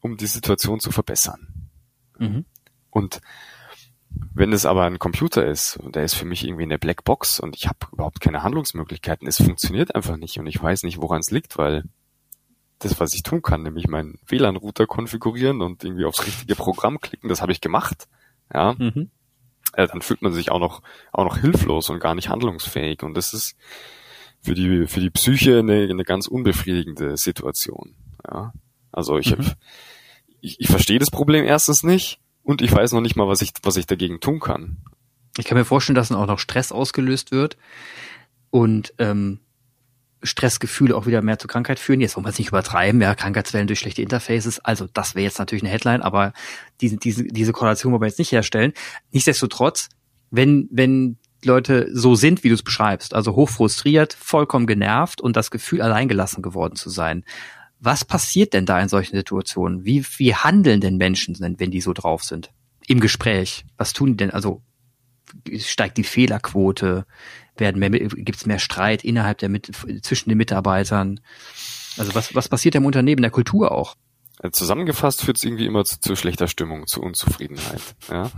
um 0.00 0.16
die 0.16 0.26
Situation 0.26 0.80
zu 0.80 0.90
verbessern. 0.90 1.70
Mhm. 2.18 2.44
Und 2.90 3.20
wenn 4.34 4.52
es 4.52 4.66
aber 4.66 4.84
ein 4.84 4.98
Computer 4.98 5.46
ist 5.46 5.76
und 5.76 5.96
der 5.96 6.04
ist 6.04 6.14
für 6.14 6.24
mich 6.24 6.44
irgendwie 6.44 6.62
eine 6.62 6.78
Blackbox 6.78 7.40
und 7.40 7.56
ich 7.56 7.66
habe 7.66 7.78
überhaupt 7.92 8.20
keine 8.20 8.42
Handlungsmöglichkeiten, 8.42 9.28
es 9.28 9.36
funktioniert 9.36 9.94
einfach 9.94 10.16
nicht 10.16 10.38
und 10.38 10.46
ich 10.46 10.62
weiß 10.62 10.84
nicht, 10.84 11.00
woran 11.00 11.20
es 11.20 11.30
liegt, 11.30 11.58
weil 11.58 11.84
das, 12.78 12.98
was 12.98 13.14
ich 13.14 13.22
tun 13.22 13.42
kann, 13.42 13.62
nämlich 13.62 13.86
meinen 13.86 14.18
WLAN-Router 14.26 14.86
konfigurieren 14.86 15.60
und 15.60 15.84
irgendwie 15.84 16.04
aufs 16.04 16.26
richtige 16.26 16.56
Programm 16.56 17.00
klicken, 17.00 17.28
das 17.28 17.42
habe 17.42 17.52
ich 17.52 17.60
gemacht. 17.60 18.08
Ja, 18.52 18.74
mhm. 18.76 19.10
äh, 19.74 19.86
dann 19.86 20.02
fühlt 20.02 20.22
man 20.22 20.32
sich 20.32 20.50
auch 20.50 20.58
noch 20.58 20.82
auch 21.12 21.24
noch 21.24 21.38
hilflos 21.38 21.90
und 21.90 22.00
gar 22.00 22.14
nicht 22.14 22.28
handlungsfähig 22.28 23.02
und 23.02 23.14
das 23.14 23.32
ist 23.34 23.56
für 24.40 24.54
die 24.54 24.86
für 24.86 25.00
die 25.00 25.10
Psyche 25.10 25.58
eine, 25.60 25.88
eine 25.88 26.04
ganz 26.04 26.26
unbefriedigende 26.26 27.16
Situation. 27.16 27.94
Ja, 28.26 28.52
also 28.90 29.18
ich 29.18 29.30
mhm. 29.30 29.44
hab, 29.44 29.56
ich, 30.40 30.58
ich 30.58 30.68
verstehe 30.68 30.98
das 30.98 31.10
Problem 31.10 31.44
erstens 31.44 31.82
nicht 31.82 32.21
und 32.42 32.62
ich 32.62 32.72
weiß 32.72 32.92
noch 32.92 33.00
nicht 33.00 33.16
mal, 33.16 33.28
was 33.28 33.42
ich 33.42 33.52
was 33.62 33.76
ich 33.76 33.86
dagegen 33.86 34.20
tun 34.20 34.40
kann. 34.40 34.78
Ich 35.38 35.46
kann 35.46 35.56
mir 35.56 35.64
vorstellen, 35.64 35.94
dass 35.94 36.08
dann 36.08 36.18
auch 36.18 36.26
noch 36.26 36.38
Stress 36.38 36.72
ausgelöst 36.72 37.30
wird 37.30 37.56
und 38.50 38.92
ähm, 38.98 39.40
Stressgefühle 40.22 40.96
auch 40.96 41.06
wieder 41.06 41.22
mehr 41.22 41.38
zu 41.38 41.48
Krankheit 41.48 41.78
führen. 41.78 42.00
Jetzt 42.00 42.16
wollen 42.16 42.26
wir 42.26 42.30
es 42.30 42.38
nicht 42.38 42.48
übertreiben, 42.48 43.00
ja, 43.00 43.14
Krankheitswellen 43.14 43.66
durch 43.66 43.80
schlechte 43.80 44.02
Interfaces. 44.02 44.60
Also 44.60 44.86
das 44.92 45.14
wäre 45.14 45.24
jetzt 45.24 45.38
natürlich 45.38 45.64
eine 45.64 45.72
Headline, 45.72 46.02
aber 46.02 46.32
diese, 46.80 46.96
diese, 46.96 47.24
diese 47.24 47.52
Korrelation 47.52 47.92
wollen 47.92 48.02
wir 48.02 48.08
jetzt 48.08 48.18
nicht 48.18 48.32
herstellen. 48.32 48.72
Nichtsdestotrotz, 49.10 49.88
wenn, 50.30 50.68
wenn 50.70 51.18
Leute 51.44 51.88
so 51.92 52.14
sind, 52.14 52.44
wie 52.44 52.48
du 52.48 52.54
es 52.54 52.62
beschreibst, 52.62 53.14
also 53.14 53.34
hoch 53.34 53.48
frustriert, 53.48 54.12
vollkommen 54.12 54.66
genervt 54.66 55.20
und 55.20 55.36
das 55.36 55.50
Gefühl, 55.50 55.82
alleingelassen 55.82 56.42
geworden 56.42 56.76
zu 56.76 56.88
sein. 56.88 57.24
Was 57.84 58.04
passiert 58.04 58.54
denn 58.54 58.64
da 58.64 58.80
in 58.80 58.88
solchen 58.88 59.16
Situationen? 59.16 59.84
Wie, 59.84 60.04
wie 60.16 60.34
handeln 60.34 60.80
denn 60.80 60.96
Menschen, 60.96 61.36
wenn 61.58 61.70
die 61.70 61.80
so 61.80 61.92
drauf 61.92 62.22
sind? 62.22 62.52
Im 62.86 63.00
Gespräch. 63.00 63.64
Was 63.76 63.92
tun 63.92 64.10
die 64.10 64.16
denn? 64.16 64.30
Also 64.30 64.62
steigt 65.58 65.98
die 65.98 66.04
Fehlerquote? 66.04 67.06
werden 67.56 67.78
mehr, 67.78 67.90
gibt 67.90 68.38
es 68.38 68.46
mehr 68.46 68.58
Streit 68.58 69.04
innerhalb 69.04 69.38
der 69.38 69.50
zwischen 70.02 70.28
den 70.28 70.38
Mitarbeitern. 70.38 71.20
Also 71.96 72.14
was, 72.14 72.34
was 72.34 72.48
passiert 72.48 72.74
im 72.74 72.86
Unternehmen, 72.86 73.22
der 73.22 73.30
Kultur 73.30 73.72
auch? 73.72 73.96
Zusammengefasst 74.52 75.22
führt 75.22 75.36
es 75.36 75.44
irgendwie 75.44 75.66
immer 75.66 75.84
zu, 75.84 76.00
zu, 76.00 76.16
schlechter 76.16 76.48
Stimmung, 76.48 76.86
zu 76.88 77.00
Unzufriedenheit. 77.00 77.82
Ja? 78.10 78.30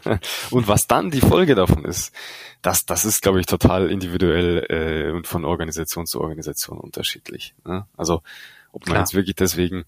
und 0.50 0.68
was 0.68 0.86
dann 0.86 1.10
die 1.10 1.20
Folge 1.20 1.54
davon 1.54 1.84
ist, 1.84 2.12
das, 2.62 2.86
das 2.86 3.04
ist, 3.04 3.20
glaube 3.20 3.40
ich, 3.40 3.46
total 3.46 3.90
individuell 3.90 4.64
äh, 4.70 5.10
und 5.10 5.26
von 5.26 5.44
Organisation 5.44 6.06
zu 6.06 6.20
Organisation 6.20 6.78
unterschiedlich. 6.78 7.54
Ne? 7.66 7.86
Also 7.96 8.22
ob 8.72 8.82
man 8.86 8.92
Klar. 8.92 9.00
jetzt 9.00 9.14
wirklich 9.14 9.36
deswegen, 9.36 9.84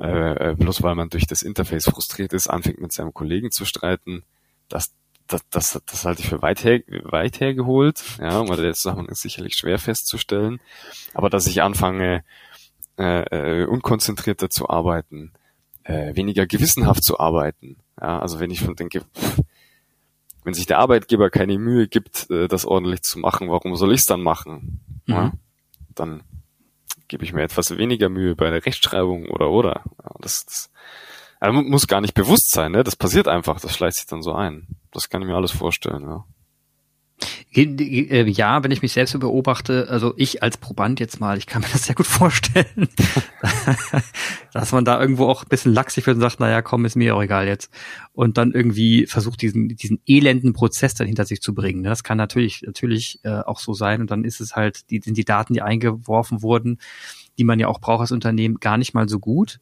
äh, 0.00 0.50
äh, 0.50 0.54
bloß 0.54 0.82
weil 0.82 0.94
man 0.94 1.08
durch 1.08 1.26
das 1.26 1.42
Interface 1.42 1.86
frustriert 1.86 2.32
ist, 2.32 2.48
anfängt 2.48 2.80
mit 2.80 2.92
seinem 2.92 3.14
Kollegen 3.14 3.50
zu 3.50 3.64
streiten, 3.64 4.22
das, 4.68 4.92
das, 5.26 5.42
das, 5.50 5.80
das 5.86 6.04
halte 6.04 6.22
ich 6.22 6.28
für 6.28 6.42
weit, 6.42 6.64
her, 6.64 6.80
weit 7.04 7.40
hergeholt, 7.40 8.02
ja, 8.18 8.48
weil 8.48 8.62
der 8.62 8.74
Zusammenhang 8.74 9.08
ist 9.08 9.22
sicherlich 9.22 9.54
schwer 9.56 9.78
festzustellen. 9.78 10.60
Aber 11.14 11.30
dass 11.30 11.46
ich 11.46 11.62
anfange, 11.62 12.24
äh, 12.98 13.62
äh, 13.62 13.64
unkonzentrierter 13.66 14.50
zu 14.50 14.68
arbeiten, 14.68 15.32
äh, 15.84 16.14
weniger 16.16 16.46
gewissenhaft 16.46 17.04
zu 17.04 17.18
arbeiten, 17.18 17.76
ja, 18.00 18.18
also 18.18 18.40
wenn 18.40 18.50
ich 18.50 18.60
schon 18.60 18.76
denke, 18.76 19.00
pff, 19.00 19.42
wenn 20.44 20.54
sich 20.54 20.66
der 20.66 20.78
Arbeitgeber 20.78 21.30
keine 21.30 21.58
Mühe 21.58 21.88
gibt, 21.88 22.30
äh, 22.30 22.48
das 22.48 22.64
ordentlich 22.64 23.02
zu 23.02 23.18
machen, 23.18 23.50
warum 23.50 23.76
soll 23.76 23.92
ich 23.92 24.00
es 24.00 24.06
dann 24.06 24.22
machen? 24.22 24.80
Mhm. 25.06 25.14
Ja, 25.14 25.32
dann 25.94 26.22
gebe 27.08 27.24
ich 27.24 27.32
mir 27.32 27.42
etwas 27.42 27.76
weniger 27.76 28.08
Mühe 28.08 28.36
bei 28.36 28.50
der 28.50 28.64
Rechtschreibung 28.64 29.26
oder 29.28 29.50
oder. 29.50 29.82
Das, 30.20 30.44
das 30.44 30.70
also 31.40 31.62
muss 31.62 31.86
gar 31.86 32.00
nicht 32.00 32.14
bewusst 32.14 32.50
sein, 32.50 32.72
ne? 32.72 32.84
Das 32.84 32.96
passiert 32.96 33.28
einfach, 33.28 33.60
das 33.60 33.74
schleicht 33.74 33.96
sich 33.96 34.06
dann 34.06 34.22
so 34.22 34.32
ein. 34.32 34.66
Das 34.92 35.08
kann 35.08 35.22
ich 35.22 35.28
mir 35.28 35.36
alles 35.36 35.52
vorstellen, 35.52 36.02
ja. 36.02 36.24
Äh, 37.54 38.28
ja, 38.28 38.62
wenn 38.62 38.70
ich 38.70 38.82
mich 38.82 38.92
selbst 38.92 39.12
so 39.12 39.18
beobachte, 39.18 39.88
also 39.88 40.12
ich 40.16 40.42
als 40.42 40.58
Proband 40.58 41.00
jetzt 41.00 41.18
mal, 41.18 41.38
ich 41.38 41.46
kann 41.46 41.62
mir 41.62 41.68
das 41.72 41.84
sehr 41.84 41.94
gut 41.94 42.06
vorstellen, 42.06 42.88
dass 44.52 44.72
man 44.72 44.84
da 44.84 45.00
irgendwo 45.00 45.26
auch 45.26 45.44
ein 45.44 45.48
bisschen 45.48 45.72
laxig 45.72 46.06
wird 46.06 46.16
und 46.16 46.20
sagt, 46.20 46.40
naja, 46.40 46.60
komm, 46.60 46.84
ist 46.84 46.96
mir 46.96 47.16
auch 47.16 47.22
egal 47.22 47.46
jetzt. 47.46 47.72
Und 48.12 48.36
dann 48.36 48.52
irgendwie 48.52 49.06
versucht, 49.06 49.40
diesen, 49.40 49.68
diesen 49.68 50.00
elenden 50.06 50.52
Prozess 50.52 50.94
dann 50.94 51.06
hinter 51.06 51.24
sich 51.24 51.40
zu 51.40 51.54
bringen. 51.54 51.82
Das 51.84 52.02
kann 52.02 52.18
natürlich, 52.18 52.62
natürlich 52.62 53.20
äh, 53.22 53.40
auch 53.40 53.60
so 53.60 53.72
sein. 53.72 54.02
Und 54.02 54.10
dann 54.10 54.24
ist 54.24 54.40
es 54.40 54.54
halt, 54.54 54.90
die, 54.90 55.00
sind 55.00 55.16
die 55.16 55.24
Daten, 55.24 55.54
die 55.54 55.62
eingeworfen 55.62 56.42
wurden, 56.42 56.78
die 57.38 57.44
man 57.44 57.58
ja 57.58 57.68
auch 57.68 57.80
braucht 57.80 58.02
als 58.02 58.12
Unternehmen, 58.12 58.60
gar 58.60 58.76
nicht 58.76 58.92
mal 58.92 59.08
so 59.08 59.18
gut. 59.18 59.58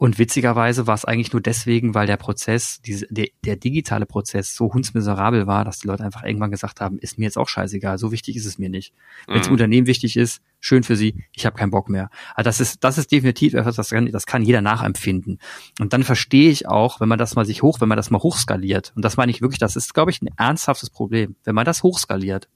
Und 0.00 0.20
witzigerweise 0.20 0.86
war 0.86 0.94
es 0.94 1.04
eigentlich 1.04 1.32
nur 1.32 1.42
deswegen, 1.42 1.92
weil 1.92 2.06
der 2.06 2.16
Prozess, 2.16 2.80
diese, 2.80 3.08
der, 3.10 3.26
der 3.44 3.56
digitale 3.56 4.06
Prozess 4.06 4.54
so 4.54 4.72
hundsmiserabel 4.72 5.48
war, 5.48 5.64
dass 5.64 5.80
die 5.80 5.88
Leute 5.88 6.04
einfach 6.04 6.22
irgendwann 6.22 6.52
gesagt 6.52 6.80
haben, 6.80 7.00
ist 7.00 7.18
mir 7.18 7.24
jetzt 7.24 7.36
auch 7.36 7.48
scheißegal, 7.48 7.98
so 7.98 8.12
wichtig 8.12 8.36
ist 8.36 8.46
es 8.46 8.58
mir 8.58 8.68
nicht. 8.68 8.94
Wenn 9.26 9.40
es 9.40 9.48
mhm. 9.48 9.54
Unternehmen 9.54 9.88
wichtig 9.88 10.16
ist, 10.16 10.40
schön 10.60 10.84
für 10.84 10.94
sie, 10.94 11.24
ich 11.32 11.46
habe 11.46 11.56
keinen 11.56 11.72
Bock 11.72 11.88
mehr. 11.88 12.10
Also 12.36 12.46
das 12.46 12.60
ist, 12.60 12.84
das 12.84 12.96
ist 12.96 13.10
definitiv 13.10 13.54
etwas, 13.54 13.74
das 13.74 13.90
kann, 13.90 14.06
das 14.06 14.26
kann 14.26 14.42
jeder 14.42 14.62
nachempfinden. 14.62 15.40
Und 15.80 15.92
dann 15.92 16.04
verstehe 16.04 16.48
ich 16.48 16.68
auch, 16.68 17.00
wenn 17.00 17.08
man 17.08 17.18
das 17.18 17.34
mal 17.34 17.44
sich 17.44 17.62
hoch, 17.64 17.80
wenn 17.80 17.88
man 17.88 17.96
das 17.96 18.10
mal 18.10 18.22
hochskaliert, 18.22 18.92
und 18.94 19.04
das 19.04 19.16
meine 19.16 19.32
ich 19.32 19.42
wirklich, 19.42 19.58
das 19.58 19.74
ist, 19.74 19.94
glaube 19.94 20.12
ich, 20.12 20.22
ein 20.22 20.30
ernsthaftes 20.36 20.90
Problem, 20.90 21.34
wenn 21.42 21.56
man 21.56 21.64
das 21.64 21.82
hochskaliert 21.82 22.48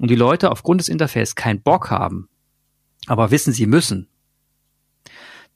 und 0.00 0.10
die 0.10 0.16
Leute 0.16 0.50
aufgrund 0.50 0.80
des 0.80 0.88
Interface 0.88 1.36
keinen 1.36 1.62
Bock 1.62 1.92
haben, 1.92 2.28
aber 3.06 3.30
wissen, 3.30 3.52
sie 3.52 3.66
müssen, 3.66 4.08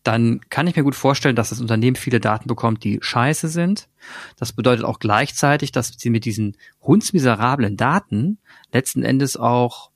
dann 0.03 0.41
kann 0.51 0.67
ich 0.67 0.77
mir 0.77 0.83
gut 0.83 0.97
vorstellen, 0.97 1.37
dass 1.37 1.51
das 1.51 1.61
Unternehmen 1.61 1.97
viele 1.97 2.21
Daten 2.21 2.49
bekommt, 2.49 2.83
die 2.83 2.99
scheiße 3.01 3.49
sind. 3.49 3.89
Das 4.37 4.53
bedeutet 4.53 4.85
auch 4.85 4.99
gleichzeitig, 4.99 5.71
dass 5.71 5.93
sie 5.97 6.11
mit 6.11 6.25
diesen 6.25 6.57
hundsmiserablen 6.81 7.77
Daten 7.77 8.39
letzten 8.73 9.05
Endes 9.05 9.37
auch 9.37 9.91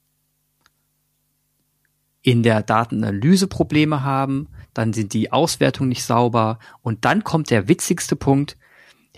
in 2.23 2.43
der 2.43 2.63
Datenanalyse 2.63 3.47
Probleme 3.47 4.03
haben, 4.03 4.49
dann 4.75 4.93
sind 4.93 5.13
die 5.13 5.33
Auswertungen 5.33 5.89
nicht 5.89 6.03
sauber 6.03 6.59
und 6.83 7.05
dann 7.05 7.23
kommt 7.23 7.51
der 7.51 7.69
witzigste 7.69 8.17
Punkt, 8.17 8.57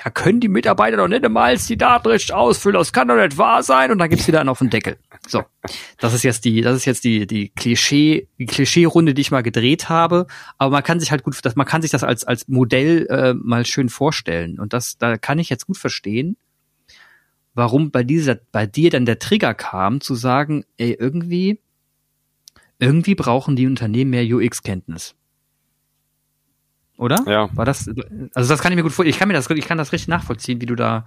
ja, 0.04 0.10
können 0.10 0.40
die 0.40 0.48
Mitarbeiter 0.48 0.96
doch 0.96 1.08
nicht 1.08 1.24
einmal 1.24 1.56
die 1.56 1.76
Daten 1.76 2.08
richtig 2.08 2.34
ausfüllen, 2.34 2.78
das 2.78 2.92
kann 2.92 3.08
doch 3.08 3.16
nicht 3.16 3.36
wahr 3.36 3.62
sein 3.62 3.90
und 3.90 3.98
dann 3.98 4.08
gibt's 4.08 4.28
wieder 4.28 4.40
einen 4.40 4.48
auf 4.48 4.58
den 4.58 4.70
Deckel. 4.70 4.96
So, 5.26 5.44
das 5.98 6.14
ist 6.14 6.22
jetzt 6.22 6.44
die, 6.44 6.60
das 6.60 6.76
ist 6.76 6.84
jetzt 6.84 7.04
die 7.04 7.26
die 7.26 7.48
Klischee, 7.50 8.28
die 8.38 8.46
Klischee-Runde, 8.46 9.14
die 9.14 9.22
ich 9.22 9.30
mal 9.30 9.42
gedreht 9.42 9.88
habe. 9.88 10.26
Aber 10.56 10.70
man 10.70 10.82
kann 10.82 11.00
sich 11.00 11.10
halt 11.10 11.22
gut, 11.22 11.36
das, 11.42 11.56
man 11.56 11.66
kann 11.66 11.82
sich 11.82 11.90
das 11.90 12.04
als 12.04 12.24
als 12.24 12.46
Modell 12.48 13.06
äh, 13.10 13.34
mal 13.34 13.66
schön 13.66 13.88
vorstellen 13.88 14.58
und 14.60 14.72
das, 14.72 14.98
da 14.98 15.16
kann 15.16 15.38
ich 15.38 15.50
jetzt 15.50 15.66
gut 15.66 15.78
verstehen, 15.78 16.36
warum 17.54 17.90
bei 17.90 18.04
dieser, 18.04 18.36
bei 18.52 18.66
dir 18.66 18.90
dann 18.90 19.04
der 19.04 19.18
Trigger 19.18 19.54
kam, 19.54 20.00
zu 20.00 20.14
sagen, 20.14 20.64
ey, 20.76 20.92
irgendwie, 20.92 21.60
irgendwie 22.78 23.16
brauchen 23.16 23.56
die 23.56 23.66
Unternehmen 23.66 24.10
mehr 24.10 24.24
UX-Kenntnis 24.24 25.16
oder? 26.98 27.22
Ja. 27.26 27.48
War 27.54 27.64
das, 27.64 27.88
also 28.34 28.48
das 28.50 28.60
kann 28.60 28.72
ich 28.72 28.76
mir 28.76 28.82
gut 28.82 28.92
vorstellen. 28.92 29.14
Ich 29.14 29.18
kann 29.18 29.28
mir 29.28 29.34
das, 29.34 29.48
ich 29.48 29.66
kann 29.66 29.78
das 29.78 29.92
richtig 29.92 30.08
nachvollziehen, 30.08 30.60
wie 30.60 30.66
du 30.66 30.74
da 30.74 31.06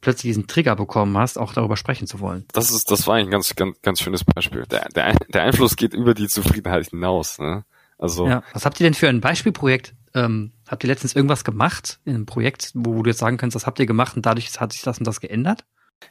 plötzlich 0.00 0.30
diesen 0.30 0.46
Trigger 0.46 0.76
bekommen 0.76 1.18
hast, 1.18 1.38
auch 1.38 1.52
darüber 1.52 1.76
sprechen 1.76 2.06
zu 2.06 2.20
wollen. 2.20 2.44
Das 2.52 2.70
ist, 2.70 2.90
das 2.90 3.06
war 3.06 3.16
ein 3.16 3.30
ganz, 3.30 3.54
ganz, 3.56 3.76
ganz 3.82 4.00
schönes 4.00 4.24
Beispiel. 4.24 4.64
Der, 4.70 4.88
der, 4.94 5.14
der 5.28 5.42
Einfluss 5.42 5.76
geht 5.76 5.92
über 5.92 6.14
die 6.14 6.28
Zufriedenheit 6.28 6.88
hinaus, 6.90 7.38
ne? 7.38 7.64
Also. 7.98 8.28
Ja. 8.28 8.42
Was 8.52 8.64
habt 8.64 8.78
ihr 8.80 8.84
denn 8.84 8.94
für 8.94 9.08
ein 9.08 9.20
Beispielprojekt? 9.20 9.94
Ähm, 10.14 10.52
habt 10.68 10.84
ihr 10.84 10.88
letztens 10.88 11.14
irgendwas 11.14 11.44
gemacht 11.44 11.98
in 12.04 12.14
einem 12.14 12.26
Projekt, 12.26 12.70
wo 12.74 13.02
du 13.02 13.10
jetzt 13.10 13.18
sagen 13.18 13.36
kannst, 13.36 13.56
das 13.56 13.66
habt 13.66 13.78
ihr 13.80 13.86
gemacht 13.86 14.16
und 14.16 14.24
dadurch 14.24 14.58
hat 14.58 14.72
sich 14.72 14.82
das 14.82 14.98
und 14.98 15.06
das 15.06 15.20
geändert? 15.20 15.64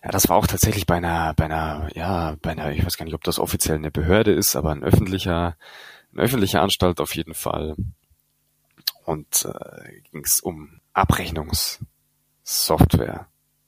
Ja, 0.03 0.11
das 0.11 0.27
war 0.27 0.35
auch 0.35 0.47
tatsächlich 0.47 0.85
bei 0.85 0.95
einer, 0.95 1.33
bei 1.33 1.45
einer, 1.45 1.89
ja, 1.95 2.35
bei 2.41 2.51
einer, 2.51 2.71
ich 2.71 2.85
weiß 2.85 2.97
gar 2.97 3.05
nicht, 3.05 3.15
ob 3.15 3.23
das 3.23 3.39
offiziell 3.39 3.77
eine 3.77 3.89
Behörde 3.89 4.33
ist, 4.33 4.55
aber 4.55 4.71
ein 4.71 4.83
öffentlicher, 4.83 5.55
eine 6.11 6.21
öffentliche 6.21 6.59
Anstalt 6.59 6.99
auf 6.99 7.15
jeden 7.15 7.33
Fall 7.33 7.75
und 9.07 9.45
äh, 9.45 10.01
ging 10.11 10.23
es 10.25 10.41
um 10.41 10.81
Abrechnungssoftware. 10.91 13.27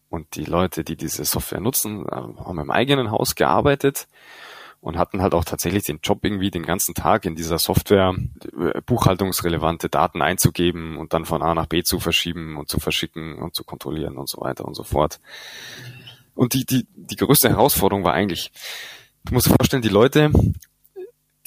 Und 0.10 0.36
die 0.36 0.44
Leute, 0.44 0.84
die 0.84 0.98
diese 0.98 1.24
Software 1.24 1.62
nutzen, 1.62 2.06
äh, 2.06 2.12
haben 2.12 2.60
im 2.60 2.70
eigenen 2.70 3.10
Haus 3.10 3.36
gearbeitet 3.36 4.10
und 4.82 4.98
hatten 4.98 5.22
halt 5.22 5.34
auch 5.34 5.46
tatsächlich 5.46 5.86
den 5.86 6.02
Job 6.04 6.26
irgendwie 6.26 6.52
den 6.52 6.66
ganzen 6.66 6.94
Tag 6.94 7.26
in 7.26 7.36
dieser 7.36 7.58
Software 7.58 8.14
äh, 8.60 8.82
buchhaltungsrelevante 8.82 9.88
Daten 9.88 10.22
einzugeben 10.22 10.98
und 10.98 11.14
dann 11.14 11.24
von 11.24 11.42
A 11.42 11.56
nach 11.56 11.68
B 11.68 11.84
zu 11.84 12.02
verschieben 12.02 12.58
und 12.58 12.68
zu 12.68 12.82
verschicken 12.82 13.38
und 13.38 13.56
zu 13.56 13.64
kontrollieren 13.64 14.18
und 14.18 14.28
so 14.28 14.42
weiter 14.42 14.66
und 14.66 14.74
so 14.74 14.84
fort. 14.84 15.22
Und 16.36 16.54
die, 16.54 16.66
die, 16.66 16.86
die 16.96 17.16
größte 17.16 17.48
Herausforderung 17.48 18.04
war 18.04 18.14
eigentlich, 18.14 18.52
du 19.24 19.36
musst 19.36 19.48
dir 19.48 19.56
vorstellen, 19.56 19.84
die 19.84 19.88
Leute 19.88 20.34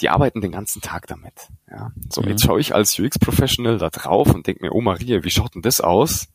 die 0.02 0.08
arbeiten 0.08 0.40
den 0.40 0.52
ganzen 0.52 0.82
Tag 0.82 1.06
damit. 1.06 1.48
Ja. 1.70 1.92
So, 2.10 2.22
mhm. 2.22 2.28
jetzt 2.28 2.44
schaue 2.44 2.60
ich 2.60 2.74
als 2.74 2.98
UX-Professional 2.98 3.78
da 3.78 3.88
drauf 3.88 4.34
und 4.34 4.46
denke 4.46 4.64
mir, 4.64 4.72
oh 4.72 4.80
Maria, 4.80 5.22
wie 5.22 5.30
schaut 5.30 5.54
denn 5.54 5.62
das 5.62 5.80
aus? 5.80 6.28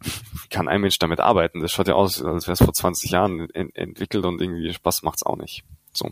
Wie, 0.00 0.48
kann 0.50 0.68
ein 0.68 0.80
Mensch 0.80 0.98
damit 0.98 1.20
arbeiten? 1.20 1.60
Das 1.60 1.72
schaut 1.72 1.88
ja 1.88 1.94
aus, 1.94 2.22
als 2.22 2.46
wäre 2.46 2.54
es 2.54 2.62
vor 2.62 2.74
20 2.74 3.10
Jahren 3.10 3.48
en 3.50 3.74
entwickelt 3.74 4.24
und 4.26 4.42
irgendwie 4.42 4.72
Spaß 4.72 5.02
macht's 5.02 5.22
auch 5.22 5.36
nicht. 5.36 5.64
So. 5.92 6.10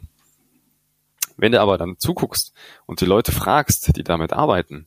Wenn 1.37 1.53
du 1.53 1.61
aber 1.61 1.77
dann 1.77 1.99
zuguckst 1.99 2.55
und 2.87 3.01
die 3.01 3.05
Leute 3.05 3.33
fragst, 3.33 3.94
die 3.96 4.05
damit 4.05 4.33
arbeiten, 4.33 4.87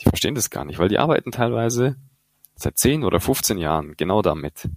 die 0.00 0.08
verstehen 0.08 0.34
das 0.34 0.50
gar 0.50 0.64
nicht, 0.64 0.78
weil 0.78 0.88
die 0.88 0.98
arbeiten 0.98 1.30
teilweise 1.30 1.96
seit 2.56 2.78
10 2.78 3.04
oder 3.04 3.20
15 3.20 3.58
Jahren 3.58 3.96
genau 3.96 4.22
damit. 4.22 4.68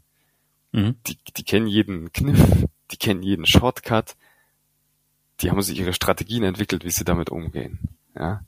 Mhm. 0.72 0.98
Die, 1.08 1.18
die 1.38 1.44
kennen 1.44 1.68
jeden 1.68 2.14
Kniff, 2.14 2.66
die 2.92 2.98
kennen 2.98 3.24
jeden 3.24 3.46
Shortcut, 3.46 4.16
die 5.42 5.50
haben 5.50 5.62
sich 5.62 5.80
ihre 5.80 5.94
Strategien 5.94 6.44
entwickelt, 6.44 6.84
wie 6.84 6.92
sie 6.92 7.06
damit 7.06 7.30
umgehen. 7.30 7.80
Ja. 8.16 8.42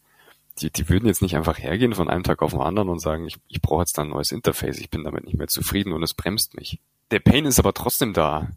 Die, 0.60 0.70
die 0.70 0.90
würden 0.90 1.08
jetzt 1.08 1.22
nicht 1.22 1.36
einfach 1.36 1.58
hergehen 1.58 1.94
von 1.94 2.10
einem 2.10 2.24
Tag 2.24 2.42
auf 2.42 2.52
den 2.52 2.62
anderen 2.62 2.90
und 2.90 3.00
sagen, 3.00 3.26
ich, 3.26 3.38
ich 3.48 3.62
brauche 3.62 3.82
jetzt 3.82 3.98
da 3.98 4.02
ein 4.02 4.10
neues 4.10 4.32
Interface, 4.32 4.80
ich 4.80 4.90
bin 4.90 5.04
damit 5.04 5.24
nicht 5.24 5.38
mehr 5.38 5.48
zufrieden 5.48 5.94
und 5.94 6.04
es 6.04 6.14
bremst 6.14 6.56
mich. 6.56 6.80
Der 7.10 7.20
Pain 7.20 7.46
ist 7.46 7.60
aber 7.60 7.74
trotzdem 7.74 8.14
da. 8.14 8.50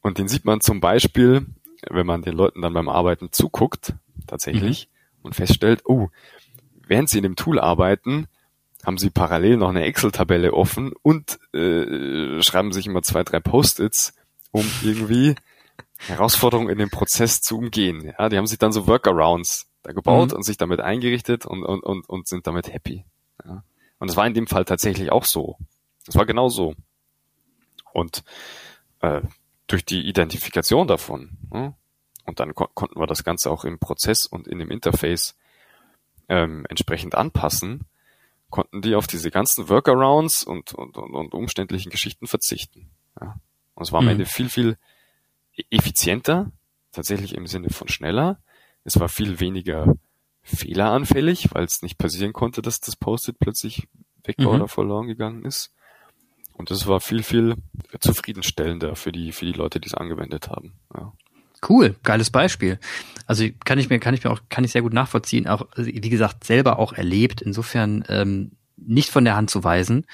Und 0.00 0.18
den 0.18 0.28
sieht 0.28 0.44
man 0.44 0.60
zum 0.60 0.80
Beispiel, 0.80 1.46
wenn 1.90 2.06
man 2.06 2.22
den 2.22 2.34
Leuten 2.34 2.62
dann 2.62 2.72
beim 2.72 2.88
Arbeiten 2.88 3.32
zuguckt, 3.32 3.94
tatsächlich, 4.26 4.88
mhm. 4.88 5.26
und 5.26 5.34
feststellt, 5.34 5.82
oh, 5.86 6.08
während 6.86 7.10
sie 7.10 7.18
in 7.18 7.24
dem 7.24 7.36
Tool 7.36 7.58
arbeiten, 7.58 8.28
haben 8.84 8.98
sie 8.98 9.10
parallel 9.10 9.56
noch 9.56 9.70
eine 9.70 9.84
Excel-Tabelle 9.84 10.52
offen 10.52 10.92
und 11.02 11.38
äh, 11.54 12.42
schreiben 12.42 12.72
sich 12.72 12.86
immer 12.86 13.02
zwei, 13.02 13.22
drei 13.22 13.40
Post-its, 13.40 14.14
um 14.50 14.64
irgendwie 14.82 15.34
Herausforderungen 15.98 16.70
in 16.70 16.78
dem 16.78 16.90
Prozess 16.90 17.40
zu 17.40 17.58
umgehen. 17.58 18.12
Ja, 18.18 18.28
die 18.28 18.36
haben 18.36 18.46
sich 18.46 18.58
dann 18.58 18.72
so 18.72 18.86
Workarounds 18.86 19.68
da 19.82 19.92
gebaut 19.92 20.30
mhm. 20.30 20.38
und 20.38 20.42
sich 20.42 20.56
damit 20.56 20.80
eingerichtet 20.80 21.46
und, 21.46 21.62
und, 21.62 21.82
und, 21.82 22.08
und 22.08 22.28
sind 22.28 22.46
damit 22.46 22.72
happy. 22.72 23.04
Ja. 23.44 23.62
Und 23.98 24.10
es 24.10 24.16
war 24.16 24.26
in 24.26 24.34
dem 24.34 24.46
Fall 24.46 24.64
tatsächlich 24.64 25.12
auch 25.12 25.24
so. 25.24 25.58
Es 26.06 26.16
war 26.16 26.26
genau 26.26 26.48
so. 26.48 26.74
Und 27.92 28.24
äh, 29.00 29.22
durch 29.66 29.84
die 29.84 30.06
Identifikation 30.06 30.86
davon, 30.86 31.38
ja, 31.52 31.74
und 32.26 32.40
dann 32.40 32.54
ko 32.54 32.68
konnten 32.74 32.98
wir 32.98 33.06
das 33.06 33.24
Ganze 33.24 33.50
auch 33.50 33.64
im 33.64 33.78
Prozess 33.78 34.26
und 34.26 34.48
in 34.48 34.58
dem 34.58 34.70
Interface 34.70 35.36
ähm, 36.28 36.66
entsprechend 36.68 37.14
anpassen, 37.14 37.86
konnten 38.50 38.82
die 38.82 38.94
auf 38.94 39.06
diese 39.06 39.30
ganzen 39.30 39.68
Workarounds 39.68 40.44
und, 40.44 40.72
und, 40.74 40.96
und, 40.96 41.14
und 41.14 41.34
umständlichen 41.34 41.90
Geschichten 41.90 42.26
verzichten. 42.26 42.90
Ja. 43.20 43.36
Und 43.74 43.82
es 43.82 43.92
war 43.92 43.98
am 43.98 44.06
mhm. 44.06 44.12
Ende 44.12 44.26
viel, 44.26 44.48
viel 44.48 44.78
effizienter, 45.70 46.50
tatsächlich 46.92 47.34
im 47.34 47.46
Sinne 47.46 47.70
von 47.70 47.88
schneller. 47.88 48.38
Es 48.84 48.98
war 49.00 49.08
viel 49.08 49.40
weniger 49.40 49.96
fehleranfällig, 50.42 51.48
weil 51.54 51.64
es 51.64 51.82
nicht 51.82 51.98
passieren 51.98 52.32
konnte, 52.32 52.60
dass 52.60 52.80
das 52.80 52.96
Post-it 52.96 53.38
plötzlich 53.38 53.88
weg 54.24 54.36
war 54.38 54.54
mhm. 54.54 54.60
oder 54.60 54.68
verloren 54.68 55.06
gegangen 55.06 55.44
ist. 55.44 55.72
Und 56.52 56.70
es 56.70 56.86
war 56.86 57.00
viel, 57.00 57.22
viel 57.22 57.56
zufriedenstellender 57.98 58.94
für 58.94 59.10
die, 59.10 59.32
für 59.32 59.44
die 59.44 59.52
Leute, 59.52 59.80
die 59.80 59.88
es 59.88 59.94
angewendet 59.94 60.48
haben. 60.50 60.74
Ja. 60.94 61.12
Cool, 61.66 61.96
geiles 62.02 62.30
Beispiel. 62.30 62.78
Also 63.26 63.46
kann 63.64 63.78
ich 63.78 63.88
mir, 63.88 63.98
kann 63.98 64.14
ich 64.14 64.22
mir 64.22 64.30
auch, 64.30 64.40
kann 64.50 64.64
ich 64.64 64.72
sehr 64.72 64.82
gut 64.82 64.92
nachvollziehen. 64.92 65.48
Auch, 65.48 65.66
also 65.72 65.90
wie 65.90 66.10
gesagt, 66.10 66.44
selber 66.44 66.78
auch 66.78 66.92
erlebt. 66.92 67.40
Insofern 67.40 68.04
ähm, 68.08 68.52
nicht 68.76 69.10
von 69.10 69.24
der 69.24 69.36
Hand 69.36 69.50
zu 69.50 69.64
weisen. 69.64 70.06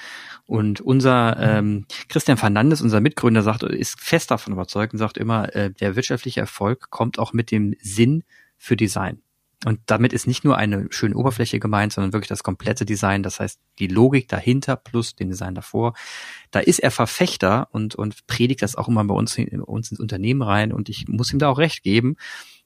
Und 0.45 0.81
unser 0.81 1.37
ähm, 1.39 1.85
Christian 2.09 2.37
Fernandes, 2.37 2.81
unser 2.81 3.01
Mitgründer, 3.01 3.41
sagt, 3.41 3.63
ist 3.63 3.99
fest 3.99 4.31
davon 4.31 4.53
überzeugt 4.53 4.93
und 4.93 4.99
sagt 4.99 5.17
immer, 5.17 5.55
äh, 5.55 5.71
der 5.71 5.95
wirtschaftliche 5.95 6.41
Erfolg 6.41 6.89
kommt 6.89 7.19
auch 7.19 7.33
mit 7.33 7.51
dem 7.51 7.75
Sinn 7.81 8.23
für 8.57 8.75
Design. 8.75 9.21
Und 9.63 9.79
damit 9.85 10.11
ist 10.11 10.25
nicht 10.25 10.43
nur 10.43 10.57
eine 10.57 10.87
schöne 10.89 11.15
Oberfläche 11.15 11.59
gemeint, 11.59 11.93
sondern 11.93 12.13
wirklich 12.13 12.29
das 12.29 12.41
komplette 12.41 12.83
Design. 12.83 13.21
Das 13.21 13.39
heißt, 13.39 13.59
die 13.77 13.87
Logik 13.87 14.27
dahinter 14.27 14.75
plus 14.75 15.15
den 15.15 15.29
Design 15.29 15.53
davor. 15.53 15.93
Da 16.49 16.59
ist 16.59 16.79
er 16.79 16.89
Verfechter 16.89 17.67
und, 17.71 17.93
und 17.93 18.25
predigt 18.25 18.63
das 18.63 18.75
auch 18.75 18.87
immer 18.87 19.03
bei 19.03 19.13
uns, 19.13 19.37
uns 19.37 19.91
ins 19.91 19.99
Unternehmen 19.99 20.41
rein. 20.41 20.73
Und 20.73 20.89
ich 20.89 21.07
muss 21.07 21.31
ihm 21.31 21.37
da 21.37 21.49
auch 21.49 21.59
recht 21.59 21.83
geben, 21.83 22.15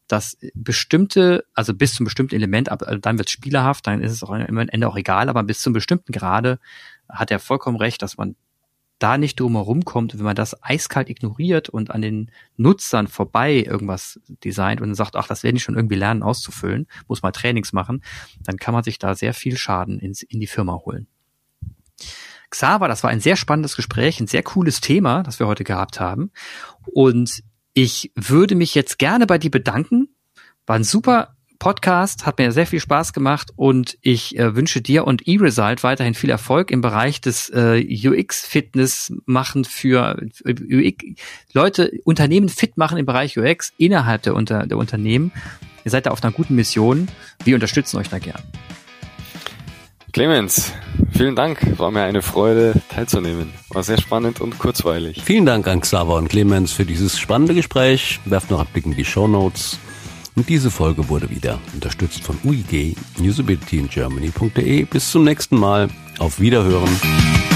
dass 0.08 0.38
bestimmte, 0.54 1.46
also 1.54 1.74
bis 1.74 1.94
zum 1.94 2.04
bestimmten 2.04 2.36
Element, 2.36 2.70
also 2.70 2.98
dann 2.98 3.18
wird 3.18 3.28
es 3.28 3.34
spielerhaft, 3.34 3.88
dann 3.88 4.02
ist 4.02 4.12
es 4.12 4.24
auch 4.24 4.30
am 4.30 4.58
Ende 4.58 4.88
auch 4.88 4.98
egal, 4.98 5.30
aber 5.30 5.44
bis 5.44 5.62
zum 5.62 5.74
bestimmten 5.74 6.12
Grade 6.12 6.60
hat 7.10 7.32
er 7.32 7.40
vollkommen 7.40 7.78
recht, 7.78 8.02
dass 8.02 8.18
man 8.18 8.36
da 9.00 9.18
nicht 9.18 9.40
drum 9.40 9.54
herum 9.54 9.84
kommt, 9.84 10.18
wenn 10.18 10.24
man 10.24 10.36
das 10.36 10.62
eiskalt 10.64 11.10
ignoriert 11.10 11.68
und 11.70 11.92
an 11.92 12.02
den 12.02 12.32
Nutzern 12.56 13.08
vorbei 13.08 13.56
irgendwas 13.56 14.20
designt 14.28 14.80
und 14.80 14.96
sagt, 14.96 15.16
ach, 15.16 15.28
das 15.28 15.44
werde 15.44 15.58
ich 15.58 15.64
schon 15.64 15.76
irgendwie 15.76 15.96
lernen 15.96 16.24
auszufüllen, 16.24 16.88
muss 17.08 17.22
mal 17.22 17.32
Trainings 17.32 17.74
machen, 17.74 18.04
dann 18.44 18.58
kann 18.58 18.74
man 18.74 18.84
sich 18.84 18.98
da 18.98 19.16
sehr 19.16 19.34
viel 19.34 19.58
Schaden 19.58 20.00
ins, 20.00 20.24
in 20.24 20.40
die 20.40 20.48
Firma 20.48 20.74
holen. 20.86 21.08
Xaver, 22.50 22.88
das 22.88 23.04
war 23.04 23.10
ein 23.10 23.20
sehr 23.20 23.36
spannendes 23.36 23.76
Gespräch, 23.76 24.20
ein 24.20 24.28
sehr 24.28 24.44
cooles 24.44 24.80
Thema, 24.80 25.24
das 25.24 25.40
wir 25.40 25.48
heute 25.48 25.64
gehabt 25.64 26.00
haben. 26.00 26.32
Und 26.86 27.44
ich 27.76 28.12
würde 28.16 28.56
mich 28.56 28.74
jetzt 28.74 28.98
gerne 28.98 29.28
bei 29.28 29.38
dir 29.38 29.52
bedanken. 29.52 30.08
War 30.66 30.78
ein 30.78 30.84
super 30.84 31.36
Podcast, 31.60 32.26
hat 32.26 32.40
mir 32.40 32.52
sehr 32.52 32.66
viel 32.66 32.80
Spaß 32.80 33.14
gemacht 33.14 33.52
und 33.56 33.98
ich 34.02 34.38
äh, 34.40 34.56
wünsche 34.56 34.82
dir 34.82 35.06
und 35.06 35.28
eResult 35.28 35.84
weiterhin 35.84 36.14
viel 36.14 36.30
Erfolg 36.30 36.72
im 36.72 36.82
Bereich 36.82 37.22
des 37.22 37.50
äh, 37.50 37.82
UX-Fitness 37.82 39.14
machen 39.26 39.66
für 39.66 40.18
UX, 40.46 41.06
Leute, 41.54 41.92
Unternehmen 42.04 42.50
fit 42.50 42.78
machen 42.78 42.98
im 42.98 43.06
Bereich 43.06 43.38
UX 43.38 43.74
innerhalb 43.78 44.24
der, 44.24 44.36
Unter, 44.36 44.66
der 44.68 44.78
Unternehmen. 44.78 45.32
Ihr 45.84 45.92
seid 45.92 46.08
da 46.08 46.12
auf 46.12 46.24
einer 46.24 46.34
guten 46.34 46.56
Mission. 46.56 47.08
Wir 47.44 47.56
unterstützen 47.56 47.98
euch 47.98 48.10
da 48.10 48.20
gern. 48.20 48.42
Clemens, 50.16 50.72
vielen 51.12 51.36
Dank. 51.36 51.78
War 51.78 51.92
mir 51.92 52.04
eine 52.04 52.22
Freude, 52.22 52.82
teilzunehmen. 52.88 53.52
War 53.68 53.84
sehr 53.84 53.98
spannend 54.00 54.40
und 54.40 54.58
kurzweilig. 54.58 55.22
Vielen 55.26 55.46
Dank 55.46 55.68
an 55.68 55.82
Xaver 55.82 56.16
und 56.16 56.30
Clemens 56.30 56.72
für 56.72 56.86
dieses 56.86 57.20
spannende 57.20 57.54
Gespräch. 57.54 58.22
Werft 58.24 58.50
noch 58.50 58.60
einen 58.60 58.70
Blick 58.70 58.86
in 58.86 58.96
die 58.96 59.04
Show 59.04 59.28
Notes. 59.28 59.78
Und 60.38 60.48
diese 60.48 60.72
Folge 60.72 61.10
wurde 61.10 61.30
wieder 61.32 61.60
unterstützt 61.74 62.24
von 62.24 62.38
UIG, 62.46 62.96
usabilityingermany.de. 63.20 64.86
Bis 64.86 65.12
zum 65.12 65.26
nächsten 65.26 65.58
Mal. 65.58 65.90
Auf 66.18 66.40
Wiederhören. 66.40 67.55